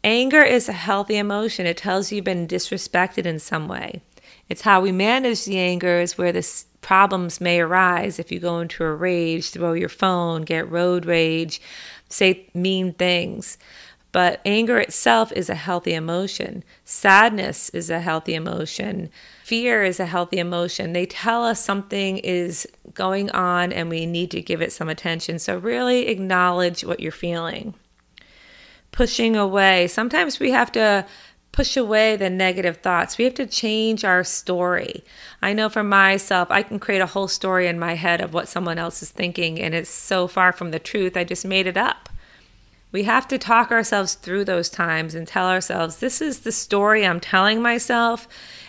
Anger 0.05 0.43
is 0.43 0.69
a 0.69 0.73
healthy 0.73 1.17
emotion. 1.17 1.65
It 1.65 1.77
tells 1.77 2.11
you 2.11 2.17
you've 2.17 2.25
been 2.25 2.47
disrespected 2.47 3.25
in 3.25 3.39
some 3.39 3.67
way. 3.67 4.03
It's 4.47 4.61
how 4.61 4.79
we 4.79 4.91
manage 4.91 5.45
the 5.45 5.57
anger 5.57 5.99
is 5.99 6.15
where 6.15 6.31
the 6.31 6.47
problems 6.81 7.41
may 7.41 7.59
arise 7.59 8.19
if 8.19 8.31
you 8.31 8.39
go 8.39 8.59
into 8.59 8.83
a 8.83 8.93
rage, 8.93 9.49
throw 9.49 9.73
your 9.73 9.89
phone, 9.89 10.43
get 10.43 10.69
road 10.69 11.07
rage, 11.07 11.59
say 12.07 12.47
mean 12.53 12.93
things. 12.93 13.57
But 14.11 14.41
anger 14.45 14.77
itself 14.77 15.31
is 15.31 15.49
a 15.49 15.55
healthy 15.55 15.95
emotion. 15.95 16.63
Sadness 16.83 17.69
is 17.69 17.89
a 17.89 17.99
healthy 17.99 18.35
emotion. 18.35 19.09
Fear 19.43 19.85
is 19.85 19.99
a 19.99 20.05
healthy 20.05 20.37
emotion. 20.37 20.93
They 20.93 21.07
tell 21.07 21.43
us 21.43 21.65
something 21.65 22.19
is 22.19 22.67
going 22.93 23.31
on 23.31 23.73
and 23.73 23.89
we 23.89 24.05
need 24.05 24.29
to 24.31 24.41
give 24.43 24.61
it 24.61 24.71
some 24.71 24.87
attention. 24.87 25.39
So, 25.39 25.57
really 25.57 26.09
acknowledge 26.09 26.85
what 26.85 26.99
you're 26.99 27.11
feeling. 27.11 27.73
Pushing 28.95 29.35
away. 29.35 29.87
Sometimes 29.87 30.39
we 30.39 30.51
have 30.51 30.71
to 30.71 31.05
push 31.51 31.75
away 31.75 32.15
the 32.15 32.29
negative 32.29 32.77
thoughts. 32.77 33.17
We 33.17 33.25
have 33.25 33.33
to 33.33 33.45
change 33.45 34.05
our 34.05 34.23
story. 34.23 35.03
I 35.41 35.51
know 35.51 35.67
for 35.67 35.83
myself, 35.83 36.49
I 36.49 36.63
can 36.63 36.79
create 36.79 37.01
a 37.01 37.05
whole 37.05 37.27
story 37.27 37.67
in 37.67 37.77
my 37.77 37.95
head 37.95 38.21
of 38.21 38.33
what 38.33 38.47
someone 38.47 38.77
else 38.77 39.03
is 39.03 39.09
thinking, 39.09 39.59
and 39.59 39.73
it's 39.75 39.89
so 39.89 40.27
far 40.27 40.53
from 40.53 40.71
the 40.71 40.79
truth, 40.79 41.17
I 41.17 41.25
just 41.25 41.45
made 41.45 41.67
it 41.67 41.77
up. 41.77 42.09
We 42.91 43.03
have 43.03 43.27
to 43.27 43.37
talk 43.37 43.71
ourselves 43.71 44.13
through 44.13 44.45
those 44.45 44.69
times 44.69 45.13
and 45.13 45.27
tell 45.27 45.49
ourselves, 45.49 45.97
this 45.97 46.21
is 46.21 46.41
the 46.41 46.53
story 46.53 47.05
I'm 47.05 47.19
telling 47.19 47.61
myself, 47.61 48.27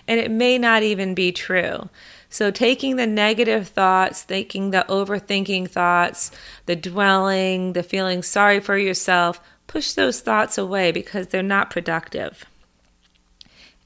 and 0.09 0.19
it 0.19 0.31
may 0.33 0.59
not 0.59 0.83
even 0.83 1.15
be 1.15 1.31
true. 1.31 1.89
So, 2.29 2.51
taking 2.51 2.97
the 2.97 3.07
negative 3.07 3.69
thoughts, 3.69 4.25
taking 4.25 4.73
the 4.73 4.85
overthinking 4.89 5.71
thoughts, 5.71 6.33
the 6.67 6.75
dwelling, 6.75 7.73
the 7.73 7.85
feeling 7.85 8.23
sorry 8.23 8.59
for 8.59 8.77
yourself, 8.77 9.41
push 9.67 9.93
those 9.93 10.21
thoughts 10.21 10.59
away 10.59 10.93
because 10.93 11.29
they're 11.29 11.43
not 11.43 11.71
productive 11.71 12.47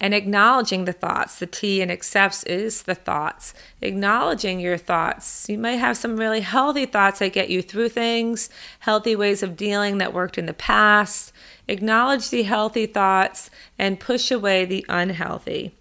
and 0.00 0.14
acknowledging 0.14 0.87
the 0.87 0.92
thoughts. 0.92 1.38
The 1.38 1.46
T 1.46 1.82
and 1.82 1.92
accepts 1.92 2.42
is 2.44 2.84
the 2.84 2.94
thoughts. 2.94 3.52
Acknowledging 3.82 4.58
your 4.58 4.78
thoughts. 4.78 5.46
You 5.49 5.58
may 5.58 5.76
have 5.76 5.96
some 5.96 6.16
really 6.16 6.40
healthy 6.40 6.87
thoughts 6.87 7.18
that 7.18 7.34
get 7.34 7.50
you 7.50 7.60
through 7.60 7.90
things, 7.90 8.49
healthy 8.80 9.14
ways 9.14 9.42
of 9.42 9.56
dealing 9.56 9.99
that 9.99 10.14
worked 10.14 10.38
in 10.38 10.46
the 10.46 10.54
past. 10.54 11.32
Acknowledge 11.68 12.30
the 12.30 12.44
healthy 12.44 12.87
thoughts 12.87 13.50
and 13.78 14.00
push 14.00 14.30
away 14.30 14.64
the 14.64 14.87
unhealthy. 14.88 15.75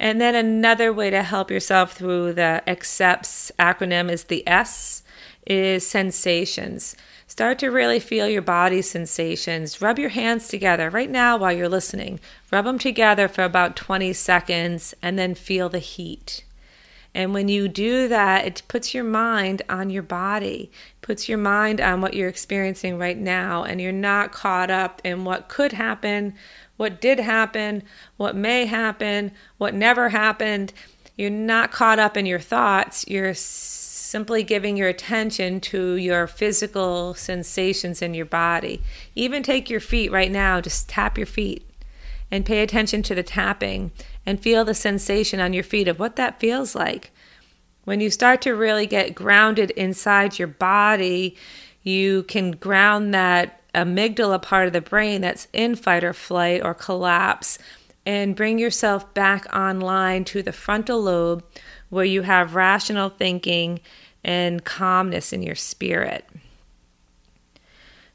And 0.00 0.18
then 0.18 0.34
another 0.34 0.94
way 0.94 1.10
to 1.10 1.22
help 1.22 1.50
yourself 1.50 1.92
through 1.92 2.32
the 2.32 2.62
accepts 2.66 3.52
acronym 3.58 4.10
is 4.10 4.24
the 4.24 4.48
S 4.48 5.02
is 5.46 5.86
sensations. 5.86 6.96
Start 7.26 7.58
to 7.58 7.68
really 7.68 8.00
feel 8.00 8.26
your 8.26 8.40
body 8.40 8.80
sensations. 8.80 9.82
Rub 9.82 9.98
your 9.98 10.08
hands 10.08 10.48
together 10.48 10.88
right 10.88 11.10
now 11.10 11.36
while 11.36 11.52
you're 11.52 11.68
listening. 11.68 12.18
Rub 12.50 12.64
them 12.64 12.78
together 12.78 13.28
for 13.28 13.44
about 13.44 13.76
20 13.76 14.14
seconds 14.14 14.94
and 15.02 15.18
then 15.18 15.34
feel 15.34 15.68
the 15.68 15.78
heat. 15.78 16.44
And 17.14 17.34
when 17.34 17.48
you 17.48 17.68
do 17.68 18.08
that, 18.08 18.46
it 18.46 18.62
puts 18.68 18.94
your 18.94 19.04
mind 19.04 19.62
on 19.68 19.90
your 19.90 20.02
body, 20.02 20.70
puts 21.02 21.28
your 21.28 21.38
mind 21.38 21.80
on 21.80 22.00
what 22.00 22.14
you're 22.14 22.28
experiencing 22.28 22.98
right 22.98 23.18
now, 23.18 23.64
and 23.64 23.80
you're 23.80 23.92
not 23.92 24.32
caught 24.32 24.70
up 24.70 25.02
in 25.04 25.24
what 25.24 25.48
could 25.48 25.72
happen, 25.72 26.34
what 26.80 26.98
did 26.98 27.20
happen, 27.20 27.82
what 28.16 28.34
may 28.34 28.64
happen, 28.64 29.30
what 29.58 29.74
never 29.74 30.08
happened. 30.08 30.72
You're 31.14 31.28
not 31.28 31.72
caught 31.72 31.98
up 31.98 32.16
in 32.16 32.24
your 32.24 32.38
thoughts. 32.38 33.04
You're 33.06 33.34
simply 33.34 34.42
giving 34.42 34.78
your 34.78 34.88
attention 34.88 35.60
to 35.60 35.96
your 35.96 36.26
physical 36.26 37.12
sensations 37.12 38.00
in 38.00 38.14
your 38.14 38.24
body. 38.24 38.80
Even 39.14 39.42
take 39.42 39.68
your 39.68 39.80
feet 39.80 40.10
right 40.10 40.30
now, 40.30 40.62
just 40.62 40.88
tap 40.88 41.18
your 41.18 41.26
feet 41.26 41.68
and 42.30 42.46
pay 42.46 42.62
attention 42.62 43.02
to 43.02 43.14
the 43.14 43.22
tapping 43.22 43.90
and 44.24 44.40
feel 44.40 44.64
the 44.64 44.72
sensation 44.72 45.38
on 45.38 45.52
your 45.52 45.64
feet 45.64 45.86
of 45.86 45.98
what 45.98 46.16
that 46.16 46.40
feels 46.40 46.74
like. 46.74 47.12
When 47.84 48.00
you 48.00 48.08
start 48.08 48.40
to 48.40 48.54
really 48.54 48.86
get 48.86 49.14
grounded 49.14 49.70
inside 49.72 50.38
your 50.38 50.48
body, 50.48 51.36
you 51.82 52.22
can 52.22 52.52
ground 52.52 53.12
that 53.12 53.59
amygdala 53.74 54.40
part 54.40 54.66
of 54.66 54.72
the 54.72 54.80
brain 54.80 55.20
that's 55.20 55.48
in 55.52 55.74
fight 55.74 56.04
or 56.04 56.12
flight 56.12 56.62
or 56.64 56.74
collapse 56.74 57.58
and 58.06 58.36
bring 58.36 58.58
yourself 58.58 59.12
back 59.14 59.46
online 59.54 60.24
to 60.24 60.42
the 60.42 60.52
frontal 60.52 61.02
lobe 61.02 61.44
where 61.90 62.04
you 62.04 62.22
have 62.22 62.54
rational 62.54 63.08
thinking 63.08 63.80
and 64.24 64.64
calmness 64.64 65.32
in 65.32 65.42
your 65.42 65.54
spirit. 65.54 66.24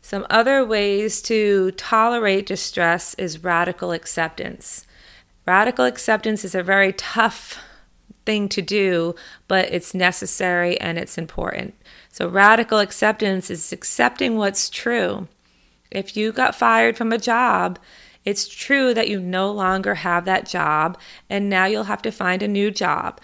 Some 0.01 0.27
other 0.29 0.63
ways 0.63 1.21
to 1.23 1.71
tolerate 1.71 2.45
distress 2.45 3.15
is 3.15 3.43
radical 3.43 3.91
acceptance. 3.91 4.85
Radical 5.47 5.85
acceptance 5.85 6.45
is 6.45 6.53
a 6.53 6.61
very 6.61 6.93
tough 6.93 7.59
thing 8.25 8.49
to 8.49 8.61
do, 8.61 9.15
but 9.47 9.71
it's 9.71 9.93
necessary 9.93 10.79
and 10.79 10.97
it's 10.97 11.17
important. 11.17 11.75
So, 12.11 12.27
radical 12.27 12.79
acceptance 12.79 13.49
is 13.49 13.73
accepting 13.73 14.37
what's 14.37 14.69
true. 14.69 15.27
If 15.95 16.17
you 16.17 16.33
got 16.33 16.55
fired 16.55 16.97
from 16.97 17.13
a 17.13 17.17
job, 17.17 17.79
it's 18.25 18.49
true 18.49 18.93
that 18.93 19.07
you 19.07 19.17
no 19.19 19.49
longer 19.49 19.95
have 19.95 20.25
that 20.25 20.45
job 20.45 20.97
and 21.29 21.49
now 21.49 21.65
you'll 21.65 21.85
have 21.85 22.01
to 22.01 22.11
find 22.11 22.43
a 22.43 22.49
new 22.49 22.69
job. 22.69 23.21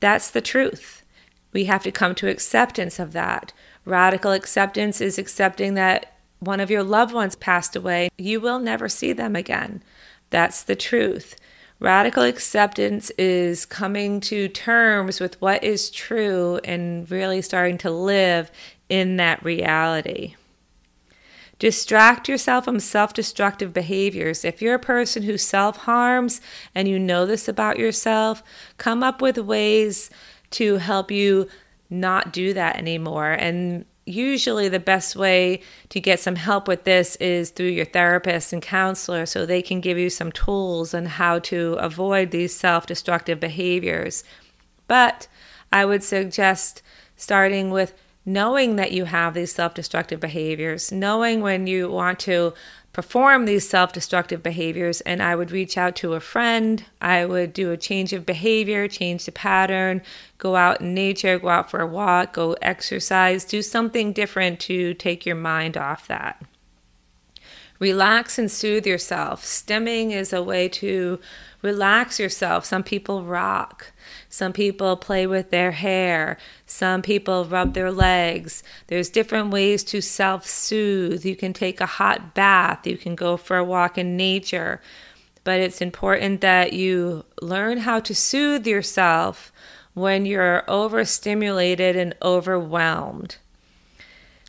That's 0.00 0.28
the 0.28 0.40
truth. 0.40 1.04
We 1.52 1.66
have 1.66 1.84
to 1.84 1.92
come 1.92 2.16
to 2.16 2.28
acceptance 2.28 2.98
of 2.98 3.12
that. 3.12 3.52
Radical 3.84 4.32
acceptance 4.32 5.00
is 5.00 5.18
accepting 5.18 5.74
that 5.74 6.14
one 6.40 6.58
of 6.58 6.70
your 6.70 6.82
loved 6.82 7.14
ones 7.14 7.36
passed 7.36 7.76
away. 7.76 8.10
You 8.18 8.40
will 8.40 8.58
never 8.58 8.88
see 8.88 9.12
them 9.12 9.36
again. 9.36 9.80
That's 10.30 10.64
the 10.64 10.76
truth. 10.76 11.36
Radical 11.78 12.24
acceptance 12.24 13.10
is 13.10 13.64
coming 13.64 14.20
to 14.22 14.48
terms 14.48 15.20
with 15.20 15.40
what 15.40 15.62
is 15.62 15.90
true 15.90 16.58
and 16.64 17.08
really 17.08 17.40
starting 17.40 17.78
to 17.78 17.90
live 17.90 18.50
in 18.88 19.16
that 19.18 19.44
reality. 19.44 20.34
Distract 21.60 22.26
yourself 22.26 22.64
from 22.64 22.80
self 22.80 23.12
destructive 23.12 23.74
behaviors. 23.74 24.46
If 24.46 24.62
you're 24.62 24.74
a 24.74 24.78
person 24.78 25.22
who 25.22 25.36
self 25.36 25.76
harms 25.76 26.40
and 26.74 26.88
you 26.88 26.98
know 26.98 27.26
this 27.26 27.48
about 27.48 27.78
yourself, 27.78 28.42
come 28.78 29.02
up 29.02 29.20
with 29.20 29.36
ways 29.36 30.08
to 30.52 30.78
help 30.78 31.10
you 31.10 31.48
not 31.90 32.32
do 32.32 32.54
that 32.54 32.76
anymore. 32.76 33.32
And 33.32 33.84
usually 34.06 34.70
the 34.70 34.80
best 34.80 35.16
way 35.16 35.60
to 35.90 36.00
get 36.00 36.18
some 36.18 36.36
help 36.36 36.66
with 36.66 36.84
this 36.84 37.16
is 37.16 37.50
through 37.50 37.66
your 37.66 37.84
therapist 37.84 38.54
and 38.54 38.62
counselor 38.62 39.26
so 39.26 39.44
they 39.44 39.60
can 39.60 39.82
give 39.82 39.98
you 39.98 40.08
some 40.08 40.32
tools 40.32 40.94
on 40.94 41.04
how 41.04 41.40
to 41.40 41.74
avoid 41.74 42.30
these 42.30 42.56
self-destructive 42.56 43.38
behaviors. 43.38 44.24
But 44.88 45.28
I 45.70 45.84
would 45.84 46.02
suggest 46.02 46.80
starting 47.16 47.70
with 47.70 47.92
knowing 48.24 48.76
that 48.76 48.92
you 48.92 49.04
have 49.06 49.34
these 49.34 49.52
self-destructive 49.52 50.20
behaviors, 50.20 50.92
knowing 50.92 51.40
when 51.40 51.66
you 51.66 51.90
want 51.90 52.18
to 52.20 52.52
perform 52.92 53.44
these 53.44 53.68
self 53.68 53.92
destructive 53.92 54.42
behaviors, 54.42 55.00
and 55.02 55.22
I 55.22 55.36
would 55.36 55.50
reach 55.50 55.78
out 55.78 55.96
to 55.96 56.14
a 56.14 56.20
friend. 56.20 56.84
I 57.00 57.24
would 57.24 57.52
do 57.52 57.70
a 57.70 57.76
change 57.76 58.12
of 58.12 58.26
behavior, 58.26 58.88
change 58.88 59.24
the 59.24 59.32
pattern, 59.32 60.02
go 60.38 60.56
out 60.56 60.80
in 60.80 60.94
nature, 60.94 61.38
go 61.38 61.48
out 61.48 61.70
for 61.70 61.80
a 61.80 61.86
walk, 61.86 62.34
go 62.34 62.52
exercise, 62.60 63.44
do 63.44 63.62
something 63.62 64.12
different 64.12 64.60
to 64.60 64.94
take 64.94 65.24
your 65.24 65.36
mind 65.36 65.76
off 65.76 66.08
that. 66.08 66.42
Relax 67.80 68.38
and 68.38 68.50
soothe 68.50 68.86
yourself. 68.86 69.42
Stimming 69.42 70.12
is 70.12 70.34
a 70.34 70.42
way 70.42 70.68
to 70.68 71.18
relax 71.62 72.20
yourself. 72.20 72.66
Some 72.66 72.82
people 72.82 73.24
rock. 73.24 73.92
Some 74.28 74.52
people 74.52 74.98
play 74.98 75.26
with 75.26 75.50
their 75.50 75.72
hair. 75.72 76.36
Some 76.66 77.00
people 77.00 77.46
rub 77.46 77.72
their 77.72 77.90
legs. 77.90 78.62
There's 78.88 79.08
different 79.08 79.50
ways 79.50 79.82
to 79.84 80.02
self 80.02 80.46
soothe. 80.46 81.24
You 81.24 81.34
can 81.34 81.54
take 81.54 81.80
a 81.80 81.86
hot 81.86 82.34
bath. 82.34 82.86
You 82.86 82.98
can 82.98 83.14
go 83.14 83.38
for 83.38 83.56
a 83.56 83.64
walk 83.64 83.96
in 83.96 84.14
nature. 84.14 84.82
But 85.42 85.60
it's 85.60 85.80
important 85.80 86.42
that 86.42 86.74
you 86.74 87.24
learn 87.40 87.78
how 87.78 87.98
to 88.00 88.14
soothe 88.14 88.66
yourself 88.66 89.50
when 89.94 90.26
you're 90.26 90.64
overstimulated 90.68 91.96
and 91.96 92.14
overwhelmed. 92.20 93.38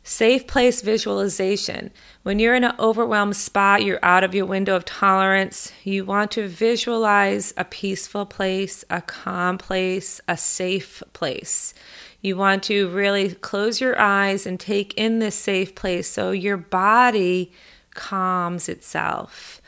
Safe 0.04 0.48
place 0.48 0.82
visualization. 0.82 1.92
When 2.24 2.40
you're 2.40 2.56
in 2.56 2.64
an 2.64 2.74
overwhelmed 2.80 3.36
spot, 3.36 3.84
you're 3.84 4.04
out 4.04 4.24
of 4.24 4.34
your 4.34 4.46
window 4.46 4.74
of 4.74 4.84
tolerance, 4.84 5.72
you 5.84 6.04
want 6.04 6.32
to 6.32 6.48
visualize 6.48 7.54
a 7.56 7.64
peaceful 7.64 8.26
place, 8.26 8.84
a 8.90 9.00
calm 9.00 9.58
place, 9.58 10.20
a 10.26 10.36
safe 10.36 11.04
place. 11.12 11.72
You 12.20 12.36
want 12.36 12.64
to 12.64 12.88
really 12.88 13.34
close 13.34 13.80
your 13.80 13.96
eyes 13.96 14.44
and 14.44 14.58
take 14.58 14.92
in 14.94 15.20
this 15.20 15.36
safe 15.36 15.74
place 15.76 16.08
so 16.08 16.32
your 16.32 16.56
body 16.56 17.52
calms 17.94 18.68
itself. 18.68 19.62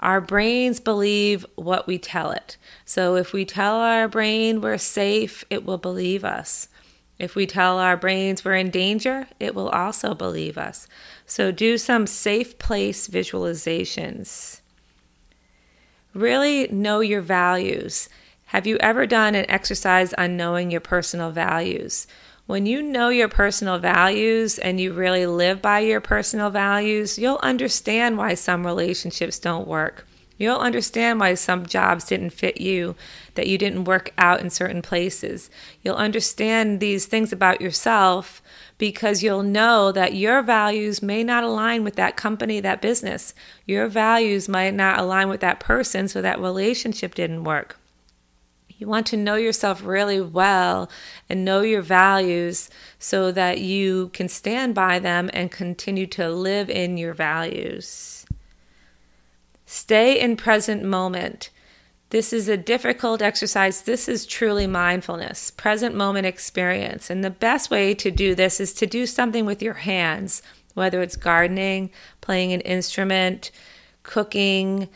Our 0.00 0.22
brains 0.22 0.80
believe 0.80 1.44
what 1.56 1.86
we 1.86 1.98
tell 1.98 2.30
it. 2.30 2.56
So 2.86 3.16
if 3.16 3.34
we 3.34 3.44
tell 3.44 3.76
our 3.76 4.08
brain 4.08 4.62
we're 4.62 4.78
safe, 4.78 5.44
it 5.50 5.66
will 5.66 5.78
believe 5.78 6.24
us. 6.24 6.68
If 7.18 7.34
we 7.34 7.46
tell 7.46 7.78
our 7.78 7.96
brains 7.96 8.44
we're 8.44 8.54
in 8.54 8.70
danger, 8.70 9.26
it 9.40 9.54
will 9.54 9.70
also 9.70 10.14
believe 10.14 10.58
us. 10.58 10.86
So 11.24 11.50
do 11.50 11.78
some 11.78 12.06
safe 12.06 12.58
place 12.58 13.08
visualizations. 13.08 14.60
Really 16.12 16.68
know 16.68 17.00
your 17.00 17.22
values. 17.22 18.08
Have 18.46 18.66
you 18.66 18.76
ever 18.78 19.06
done 19.06 19.34
an 19.34 19.50
exercise 19.50 20.12
on 20.14 20.36
knowing 20.36 20.70
your 20.70 20.80
personal 20.80 21.30
values? 21.30 22.06
When 22.46 22.64
you 22.64 22.80
know 22.80 23.08
your 23.08 23.28
personal 23.28 23.78
values 23.78 24.58
and 24.58 24.78
you 24.78 24.92
really 24.92 25.26
live 25.26 25.60
by 25.60 25.80
your 25.80 26.00
personal 26.00 26.50
values, 26.50 27.18
you'll 27.18 27.40
understand 27.42 28.18
why 28.18 28.34
some 28.34 28.64
relationships 28.64 29.38
don't 29.38 29.66
work. 29.66 30.06
You'll 30.38 30.58
understand 30.58 31.18
why 31.18 31.34
some 31.34 31.66
jobs 31.66 32.04
didn't 32.04 32.30
fit 32.30 32.60
you, 32.60 32.94
that 33.34 33.46
you 33.46 33.56
didn't 33.56 33.84
work 33.84 34.12
out 34.18 34.40
in 34.40 34.50
certain 34.50 34.82
places. 34.82 35.50
You'll 35.82 35.96
understand 35.96 36.78
these 36.78 37.06
things 37.06 37.32
about 37.32 37.60
yourself 37.60 38.42
because 38.78 39.22
you'll 39.22 39.42
know 39.42 39.92
that 39.92 40.14
your 40.14 40.42
values 40.42 41.02
may 41.02 41.24
not 41.24 41.42
align 41.42 41.84
with 41.84 41.96
that 41.96 42.16
company, 42.16 42.60
that 42.60 42.82
business. 42.82 43.34
Your 43.64 43.88
values 43.88 44.48
might 44.48 44.74
not 44.74 44.98
align 44.98 45.28
with 45.28 45.40
that 45.40 45.60
person, 45.60 46.08
so 46.08 46.20
that 46.20 46.40
relationship 46.40 47.14
didn't 47.14 47.44
work. 47.44 47.78
You 48.78 48.86
want 48.86 49.06
to 49.06 49.16
know 49.16 49.36
yourself 49.36 49.82
really 49.82 50.20
well 50.20 50.90
and 51.30 51.46
know 51.46 51.62
your 51.62 51.80
values 51.80 52.68
so 52.98 53.32
that 53.32 53.58
you 53.58 54.10
can 54.12 54.28
stand 54.28 54.74
by 54.74 54.98
them 54.98 55.30
and 55.32 55.50
continue 55.50 56.06
to 56.08 56.28
live 56.28 56.68
in 56.68 56.98
your 56.98 57.14
values. 57.14 58.15
Stay 59.66 60.18
in 60.18 60.36
present 60.36 60.84
moment. 60.84 61.50
This 62.10 62.32
is 62.32 62.48
a 62.48 62.56
difficult 62.56 63.20
exercise. 63.20 63.82
This 63.82 64.08
is 64.08 64.24
truly 64.24 64.68
mindfulness, 64.68 65.50
present 65.50 65.94
moment 65.96 66.24
experience. 66.24 67.10
And 67.10 67.24
the 67.24 67.30
best 67.30 67.68
way 67.68 67.92
to 67.96 68.12
do 68.12 68.36
this 68.36 68.60
is 68.60 68.72
to 68.74 68.86
do 68.86 69.06
something 69.06 69.44
with 69.44 69.60
your 69.60 69.74
hands, 69.74 70.40
whether 70.74 71.02
it's 71.02 71.16
gardening, 71.16 71.90
playing 72.20 72.52
an 72.52 72.60
instrument, 72.60 73.50
cooking, 74.04 74.88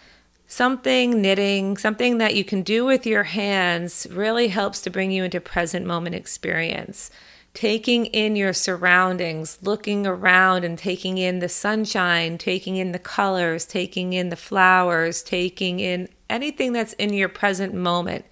something, 0.47 1.21
knitting, 1.21 1.77
something 1.77 2.19
that 2.19 2.37
you 2.37 2.45
can 2.45 2.63
do 2.63 2.85
with 2.85 3.07
your 3.07 3.25
hands 3.25 4.07
really 4.11 4.49
helps 4.49 4.81
to 4.83 4.91
bring 4.91 5.11
you 5.11 5.25
into 5.25 5.41
present 5.41 5.85
moment 5.85 6.15
experience 6.15 7.11
taking 7.55 8.07
in 8.07 8.37
your 8.37 8.53
surroundings, 8.53 9.59
looking 9.63 10.07
around 10.07 10.65
and 10.65 10.79
taking 10.79 11.19
in 11.19 11.41
the 11.41 11.49
sunshine, 11.49 12.39
taking 12.39 12.77
in 12.77 12.93
the 12.93 12.99
colors, 12.99 13.67
taking 13.67 14.13
in 14.13 14.29
the 14.29 14.37
flowers, 14.37 15.23
taking 15.23 15.81
in 15.81 16.09
anything 16.29 16.73
that's 16.73 16.93
in 16.95 17.13
your 17.13 17.29
present 17.29 17.75
moment, 17.75 18.25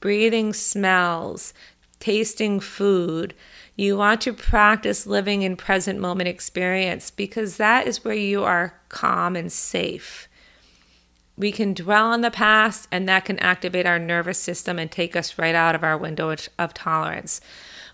breathing 0.00 0.52
smells, 0.52 1.54
tasting 2.00 2.60
food. 2.60 3.34
You 3.76 3.96
want 3.96 4.20
to 4.22 4.32
practice 4.32 5.06
living 5.06 5.42
in 5.42 5.56
present 5.56 5.98
moment 5.98 6.28
experience 6.28 7.10
because 7.10 7.56
that 7.56 7.86
is 7.86 8.04
where 8.04 8.14
you 8.14 8.44
are 8.44 8.78
calm 8.88 9.36
and 9.36 9.50
safe. 9.50 10.28
We 11.38 11.52
can 11.52 11.74
dwell 11.74 12.06
on 12.06 12.22
the 12.22 12.30
past, 12.30 12.88
and 12.90 13.06
that 13.08 13.26
can 13.26 13.38
activate 13.40 13.84
our 13.84 13.98
nervous 13.98 14.38
system 14.38 14.78
and 14.78 14.90
take 14.90 15.14
us 15.14 15.38
right 15.38 15.54
out 15.54 15.74
of 15.74 15.84
our 15.84 15.96
window 15.98 16.34
of 16.58 16.72
tolerance. 16.72 17.42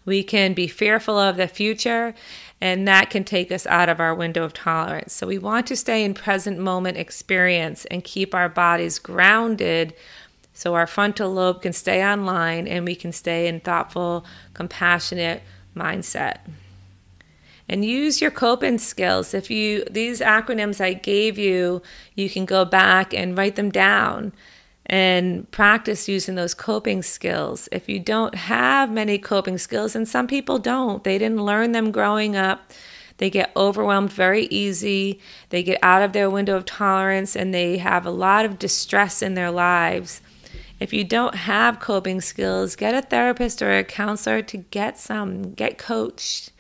We 0.05 0.23
can 0.23 0.55
be 0.55 0.67
fearful 0.67 1.19
of 1.19 1.37
the 1.37 1.49
future, 1.49 2.15
and 2.61 2.87
that 2.89 3.11
can 3.11 3.25
take 3.25 3.53
us 3.53 3.67
out 3.67 3.89
of 3.89 4.01
our 4.01 4.15
window 4.15 4.45
of 4.45 4.53
tolerance. 4.53 5.13
So, 5.13 5.27
we 5.27 5.39
want 5.39 5.67
to 5.69 5.77
stay 5.77 6.05
in 6.05 6.15
present 6.15 6.59
moment 6.59 6.97
experience 6.97 7.85
and 7.87 8.03
keep 8.03 8.35
our 8.35 8.49
bodies 8.49 8.99
grounded 8.99 9.95
so 10.55 10.75
our 10.75 10.87
frontal 10.87 11.33
lobe 11.33 11.63
can 11.63 11.73
stay 11.73 12.05
online 12.05 12.69
and 12.69 12.85
we 12.85 12.95
can 12.95 13.13
stay 13.13 13.49
in 13.49 13.61
thoughtful, 13.61 14.25
compassionate 14.55 15.43
mindset. 15.75 16.39
And 17.69 17.85
use 17.85 18.21
your 18.21 18.31
coping 18.31 18.79
skills. 18.79 19.33
If 19.33 19.51
you 19.51 19.85
these 19.91 20.21
acronyms 20.21 20.81
I 20.81 20.93
gave 20.93 21.39
you, 21.39 21.81
you 22.15 22.29
can 22.29 22.45
go 22.45 22.65
back 22.65 23.15
and 23.15 23.37
write 23.37 23.57
them 23.57 23.71
down 23.71 24.33
and 24.87 25.51
practice 25.53 26.09
using 26.09 26.35
those 26.35 26.55
coping 26.55 27.03
skills. 27.03 27.69
If 27.71 27.89
you 27.89 28.01
don't 28.01 28.35
have 28.35 28.91
many 28.91 29.19
coping 29.19 29.59
skills, 29.59 29.95
and 29.95 30.09
some 30.09 30.27
people 30.27 30.59
don't, 30.59 31.05
they 31.05 31.19
didn't 31.19 31.45
learn 31.45 31.73
them 31.73 31.93
growing 31.93 32.37
up, 32.37 32.73
They 33.23 33.31
get 33.31 33.53
overwhelmed 33.57 34.13
very 34.13 34.47
easy. 34.47 35.21
They 35.51 35.63
get 35.63 35.79
out 35.81 36.03
of 36.03 36.13
their 36.13 36.29
window 36.29 36.57
of 36.57 36.65
tolerance 36.65 37.37
and 37.37 37.55
they 37.55 37.79
have 37.79 38.05
a 38.05 38.11
lot 38.11 38.45
of 38.45 38.59
distress 38.59 39.23
in 39.23 39.35
their 39.35 39.53
lives. 39.53 40.21
If 40.81 40.93
you 40.93 41.05
don't 41.05 41.37
have 41.37 41.79
coping 41.79 42.21
skills, 42.21 42.75
get 42.75 42.97
a 42.97 43.03
therapist 43.07 43.63
or 43.63 43.79
a 43.79 43.85
counselor 43.85 44.43
to 44.43 44.57
get 44.57 44.99
some, 44.99 45.53
get 45.55 45.79
coached. 45.79 46.51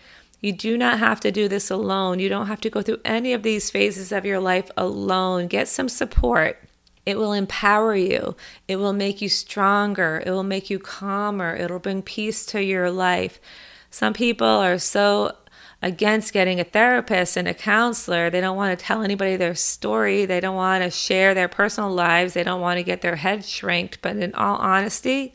You 0.41 0.53
do 0.53 0.79
not 0.79 1.01
have 1.01 1.19
to 1.21 1.33
do 1.33 1.49
this 1.49 1.71
alone. 1.71 2.21
You 2.21 2.29
don't 2.29 2.47
have 2.47 2.61
to 2.61 2.71
go 2.71 2.83
through 2.83 3.01
any 3.05 3.33
of 3.33 3.43
these 3.43 3.71
phases 3.71 4.13
of 4.13 4.25
your 4.25 4.39
life 4.39 4.71
alone. 4.77 5.49
Get 5.49 5.67
some 5.67 5.89
support. 5.89 6.63
It 7.05 7.19
will 7.19 7.33
empower 7.33 7.95
you. 7.95 8.37
It 8.69 8.77
will 8.77 8.93
make 8.93 9.21
you 9.21 9.29
stronger. 9.29 10.23
It 10.25 10.31
will 10.31 10.45
make 10.45 10.71
you 10.71 10.79
calmer. 10.79 11.57
It'll 11.57 11.79
bring 11.79 12.03
peace 12.03 12.47
to 12.47 12.63
your 12.63 12.91
life. 12.91 13.41
Some 13.91 14.13
people 14.15 14.47
are 14.47 14.79
so 14.79 15.37
against 15.83 16.33
getting 16.33 16.61
a 16.61 16.65
therapist 16.65 17.37
and 17.37 17.49
a 17.49 17.55
counselor. 17.55 18.31
They 18.31 18.41
don't 18.41 18.57
want 18.57 18.79
to 18.79 18.85
tell 18.85 19.03
anybody 19.03 19.37
their 19.37 19.57
story. 19.57 20.25
They 20.25 20.39
don't 20.39 20.55
want 20.55 20.85
to 20.85 20.91
share 20.91 21.35
their 21.35 21.49
personal 21.49 21.91
lives. 21.91 22.35
They 22.35 22.45
don't 22.45 22.61
want 22.61 22.79
to 22.79 22.85
get 22.85 23.03
their 23.03 23.17
head 23.17 23.45
shrinked. 23.45 24.01
But 24.01 24.17
in 24.17 24.33
all 24.35 24.57
honesty, 24.57 25.35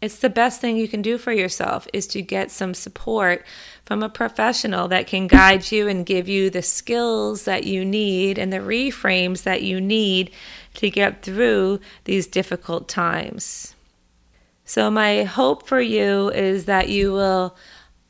it's 0.00 0.18
the 0.18 0.30
best 0.30 0.60
thing 0.60 0.76
you 0.76 0.86
can 0.86 1.02
do 1.02 1.18
for 1.18 1.32
yourself 1.32 1.88
is 1.92 2.06
to 2.08 2.22
get 2.22 2.50
some 2.50 2.72
support 2.72 3.44
from 3.84 4.02
a 4.02 4.08
professional 4.08 4.86
that 4.88 5.08
can 5.08 5.26
guide 5.26 5.72
you 5.72 5.88
and 5.88 6.06
give 6.06 6.28
you 6.28 6.50
the 6.50 6.62
skills 6.62 7.44
that 7.44 7.64
you 7.64 7.84
need 7.84 8.38
and 8.38 8.52
the 8.52 8.58
reframes 8.58 9.42
that 9.42 9.62
you 9.62 9.80
need 9.80 10.30
to 10.74 10.88
get 10.88 11.22
through 11.22 11.80
these 12.04 12.28
difficult 12.28 12.88
times. 12.88 13.74
So, 14.64 14.90
my 14.90 15.24
hope 15.24 15.66
for 15.66 15.80
you 15.80 16.30
is 16.30 16.66
that 16.66 16.88
you 16.88 17.12
will 17.12 17.56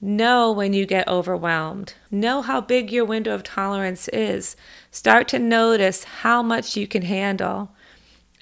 know 0.01 0.53
when 0.53 0.72
you 0.72 0.85
get 0.87 1.09
overwhelmed. 1.09 1.94
Know 2.11 2.42
how 2.42 2.61
big 2.61 2.90
your 2.90 3.05
window 3.05 3.35
of 3.35 3.42
tolerance 3.42 4.09
is. 4.09 4.57
Start 4.90 5.29
to 5.29 5.38
notice 5.38 6.05
how 6.05 6.42
much 6.42 6.77
you 6.77 6.87
can 6.87 7.03
handle. 7.03 7.70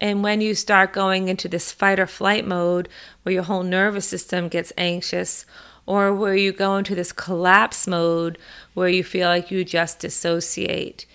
And 0.00 0.22
when 0.22 0.40
you 0.40 0.54
start 0.54 0.92
going 0.92 1.28
into 1.28 1.48
this 1.48 1.72
fight 1.72 1.98
or 1.98 2.06
flight 2.06 2.46
mode 2.46 2.88
where 3.22 3.32
your 3.32 3.44
whole 3.44 3.62
nervous 3.62 4.08
system 4.08 4.48
gets 4.48 4.72
anxious, 4.76 5.46
or 5.86 6.12
where 6.12 6.34
you 6.34 6.52
go 6.52 6.76
into 6.76 6.94
this 6.94 7.12
collapse 7.12 7.86
mode 7.86 8.38
where 8.74 8.88
you 8.88 9.04
feel 9.04 9.28
like 9.28 9.50
you 9.50 9.64
just 9.64 10.00
dissociate, 10.00 11.06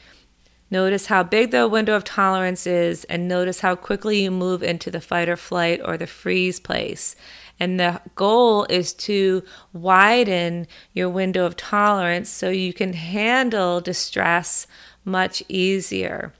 Notice 0.71 1.07
how 1.07 1.23
big 1.23 1.51
the 1.51 1.67
window 1.67 1.97
of 1.97 2.05
tolerance 2.05 2.65
is, 2.65 3.03
and 3.03 3.27
notice 3.27 3.59
how 3.59 3.75
quickly 3.75 4.23
you 4.23 4.31
move 4.31 4.63
into 4.63 4.89
the 4.89 5.01
fight 5.01 5.27
or 5.27 5.35
flight 5.35 5.81
or 5.83 5.97
the 5.97 6.07
freeze 6.07 6.61
place. 6.61 7.17
And 7.59 7.77
the 7.77 8.01
goal 8.15 8.65
is 8.69 8.93
to 8.93 9.43
widen 9.73 10.67
your 10.93 11.09
window 11.09 11.45
of 11.45 11.57
tolerance 11.57 12.29
so 12.29 12.49
you 12.49 12.71
can 12.71 12.93
handle 12.93 13.81
distress 13.81 14.65
much 15.03 15.43
easier. 15.49 16.31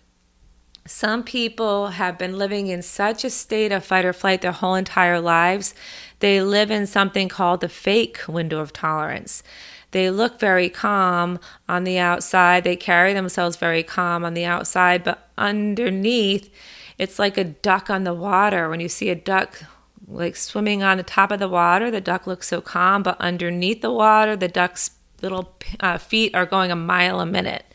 Some 0.86 1.24
people 1.24 1.88
have 1.88 2.18
been 2.18 2.38
living 2.38 2.68
in 2.68 2.82
such 2.82 3.24
a 3.24 3.30
state 3.30 3.72
of 3.72 3.86
fight 3.86 4.04
or 4.04 4.14
flight 4.14 4.42
their 4.42 4.52
whole 4.52 4.76
entire 4.76 5.20
lives, 5.20 5.76
they 6.20 6.42
live 6.42 6.72
in 6.72 6.88
something 6.88 7.30
called 7.30 7.62
the 7.62 7.70
fake 7.70 8.20
window 8.28 8.60
of 8.60 8.74
tolerance. 8.74 9.44
They 9.92 10.10
look 10.10 10.40
very 10.40 10.70
calm 10.70 11.40
on 11.68 11.84
the 11.84 11.98
outside. 11.98 12.64
They 12.64 12.76
carry 12.76 13.14
themselves 13.14 13.58
very 13.58 13.84
calm 13.84 14.24
on 14.24 14.34
the 14.34 14.46
outside, 14.46 15.04
but 15.04 15.30
underneath, 15.38 16.50
it's 16.98 17.20
like 17.20 17.38
a 17.38 17.44
duck 17.44 17.90
on 17.90 18.04
the 18.04 18.14
water. 18.14 18.70
When 18.70 18.80
you 18.80 18.88
see 18.88 19.10
a 19.10 19.16
duck 19.16 19.64
like 20.08 20.36
swimming 20.36 20.82
on 20.84 20.98
the 20.98 21.04
top 21.04 21.32
of 21.32 21.40
the 21.40 21.50
water, 21.50 21.92
the 21.92 22.02
duck 22.02 22.26
looks 22.26 22.48
so 22.48 22.62
calm, 22.62 23.04
but 23.04 23.20
underneath 23.20 23.82
the 23.82 23.92
water, 23.92 24.36
the 24.36 24.48
duck's 24.48 24.92
little 25.22 25.56
uh, 25.80 25.98
feet 25.98 26.34
are 26.36 26.46
going 26.46 26.72
a 26.72 26.76
mile 26.76 27.20
a 27.20 27.26
minute. 27.26 27.66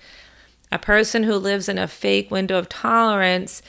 A 0.72 0.78
person 0.78 1.22
who 1.22 1.34
lives 1.36 1.68
in 1.68 1.78
a 1.78 1.88
fake 1.88 2.30
window 2.30 2.58
of 2.58 2.68
tolerance, 2.68 3.62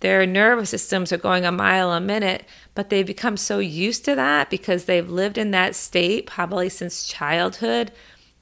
their 0.00 0.26
nervous 0.26 0.70
systems 0.70 1.12
are 1.12 1.18
going 1.18 1.44
a 1.44 1.52
mile 1.52 1.92
a 1.92 2.00
minute, 2.00 2.44
but 2.74 2.90
they've 2.90 3.06
become 3.06 3.36
so 3.36 3.58
used 3.58 4.04
to 4.04 4.14
that 4.16 4.50
because 4.50 4.84
they've 4.84 5.08
lived 5.08 5.38
in 5.38 5.52
that 5.52 5.74
state 5.74 6.26
probably 6.26 6.68
since 6.68 7.06
childhood. 7.06 7.92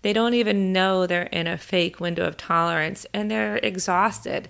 They 0.02 0.12
don't 0.12 0.34
even 0.34 0.72
know 0.72 1.06
they're 1.06 1.24
in 1.24 1.46
a 1.46 1.58
fake 1.58 2.00
window 2.00 2.24
of 2.26 2.36
tolerance 2.36 3.04
and 3.12 3.30
they're 3.30 3.58
exhausted. 3.58 4.48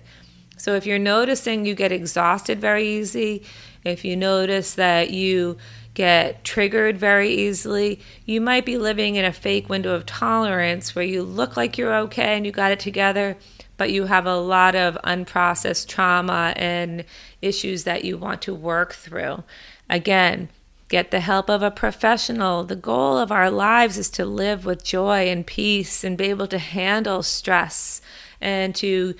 So, 0.57 0.75
if 0.75 0.85
you're 0.85 0.99
noticing 0.99 1.65
you 1.65 1.75
get 1.75 1.91
exhausted 1.91 2.61
very 2.61 2.87
easy, 2.87 3.43
if 3.83 4.05
you 4.05 4.15
notice 4.15 4.75
that 4.75 5.09
you 5.09 5.57
get 5.93 6.43
triggered 6.43 6.97
very 6.97 7.29
easily, 7.29 7.99
you 8.25 8.39
might 8.39 8.65
be 8.65 8.77
living 8.77 9.15
in 9.15 9.25
a 9.25 9.33
fake 9.33 9.69
window 9.69 9.93
of 9.93 10.05
tolerance 10.05 10.95
where 10.95 11.05
you 11.05 11.23
look 11.23 11.57
like 11.57 11.77
you're 11.77 11.95
okay 11.95 12.35
and 12.35 12.45
you 12.45 12.51
got 12.51 12.71
it 12.71 12.79
together, 12.79 13.37
but 13.77 13.91
you 13.91 14.05
have 14.05 14.25
a 14.25 14.37
lot 14.37 14.75
of 14.75 14.97
unprocessed 15.03 15.87
trauma 15.87 16.53
and 16.55 17.03
issues 17.41 17.83
that 17.83 18.05
you 18.05 18.17
want 18.17 18.41
to 18.43 18.53
work 18.53 18.93
through. 18.93 19.43
Again, 19.89 20.49
get 20.87 21.11
the 21.11 21.19
help 21.19 21.49
of 21.49 21.63
a 21.63 21.71
professional. 21.71 22.63
The 22.63 22.75
goal 22.75 23.17
of 23.17 23.31
our 23.31 23.49
lives 23.49 23.97
is 23.97 24.09
to 24.11 24.25
live 24.25 24.65
with 24.65 24.83
joy 24.83 25.29
and 25.29 25.45
peace 25.45 26.03
and 26.03 26.17
be 26.17 26.25
able 26.25 26.47
to 26.47 26.57
handle 26.57 27.23
stress 27.23 28.01
and 28.39 28.75
to 28.75 29.15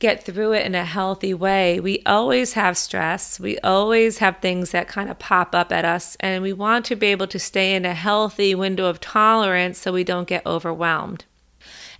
get 0.00 0.24
through 0.24 0.54
it 0.54 0.66
in 0.66 0.74
a 0.74 0.84
healthy 0.84 1.32
way. 1.32 1.78
We 1.78 2.02
always 2.04 2.54
have 2.54 2.76
stress. 2.76 3.38
We 3.38 3.58
always 3.58 4.18
have 4.18 4.38
things 4.38 4.72
that 4.72 4.88
kind 4.88 5.08
of 5.08 5.20
pop 5.20 5.54
up 5.54 5.70
at 5.70 5.84
us, 5.84 6.16
and 6.18 6.42
we 6.42 6.52
want 6.52 6.84
to 6.86 6.96
be 6.96 7.08
able 7.08 7.28
to 7.28 7.38
stay 7.38 7.74
in 7.74 7.84
a 7.84 7.94
healthy 7.94 8.54
window 8.54 8.86
of 8.86 8.98
tolerance 8.98 9.78
so 9.78 9.92
we 9.92 10.02
don't 10.02 10.26
get 10.26 10.44
overwhelmed. 10.44 11.24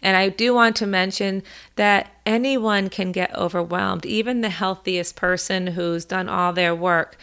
And 0.03 0.17
I 0.17 0.31
do 0.31 0.55
want 0.55 0.77
to 0.77 0.87
mention 0.87 1.43
that 1.77 2.11
anyone 2.25 2.89
can 2.89 3.13
get 3.13 3.35
overwhelmed, 3.37 4.07
even 4.07 4.41
the 4.41 4.49
healthiest 4.49 5.15
person 5.15 5.69
who's 5.69 6.07
done 6.07 6.29
all 6.29 6.53
their 6.53 6.75
work. 6.75 7.19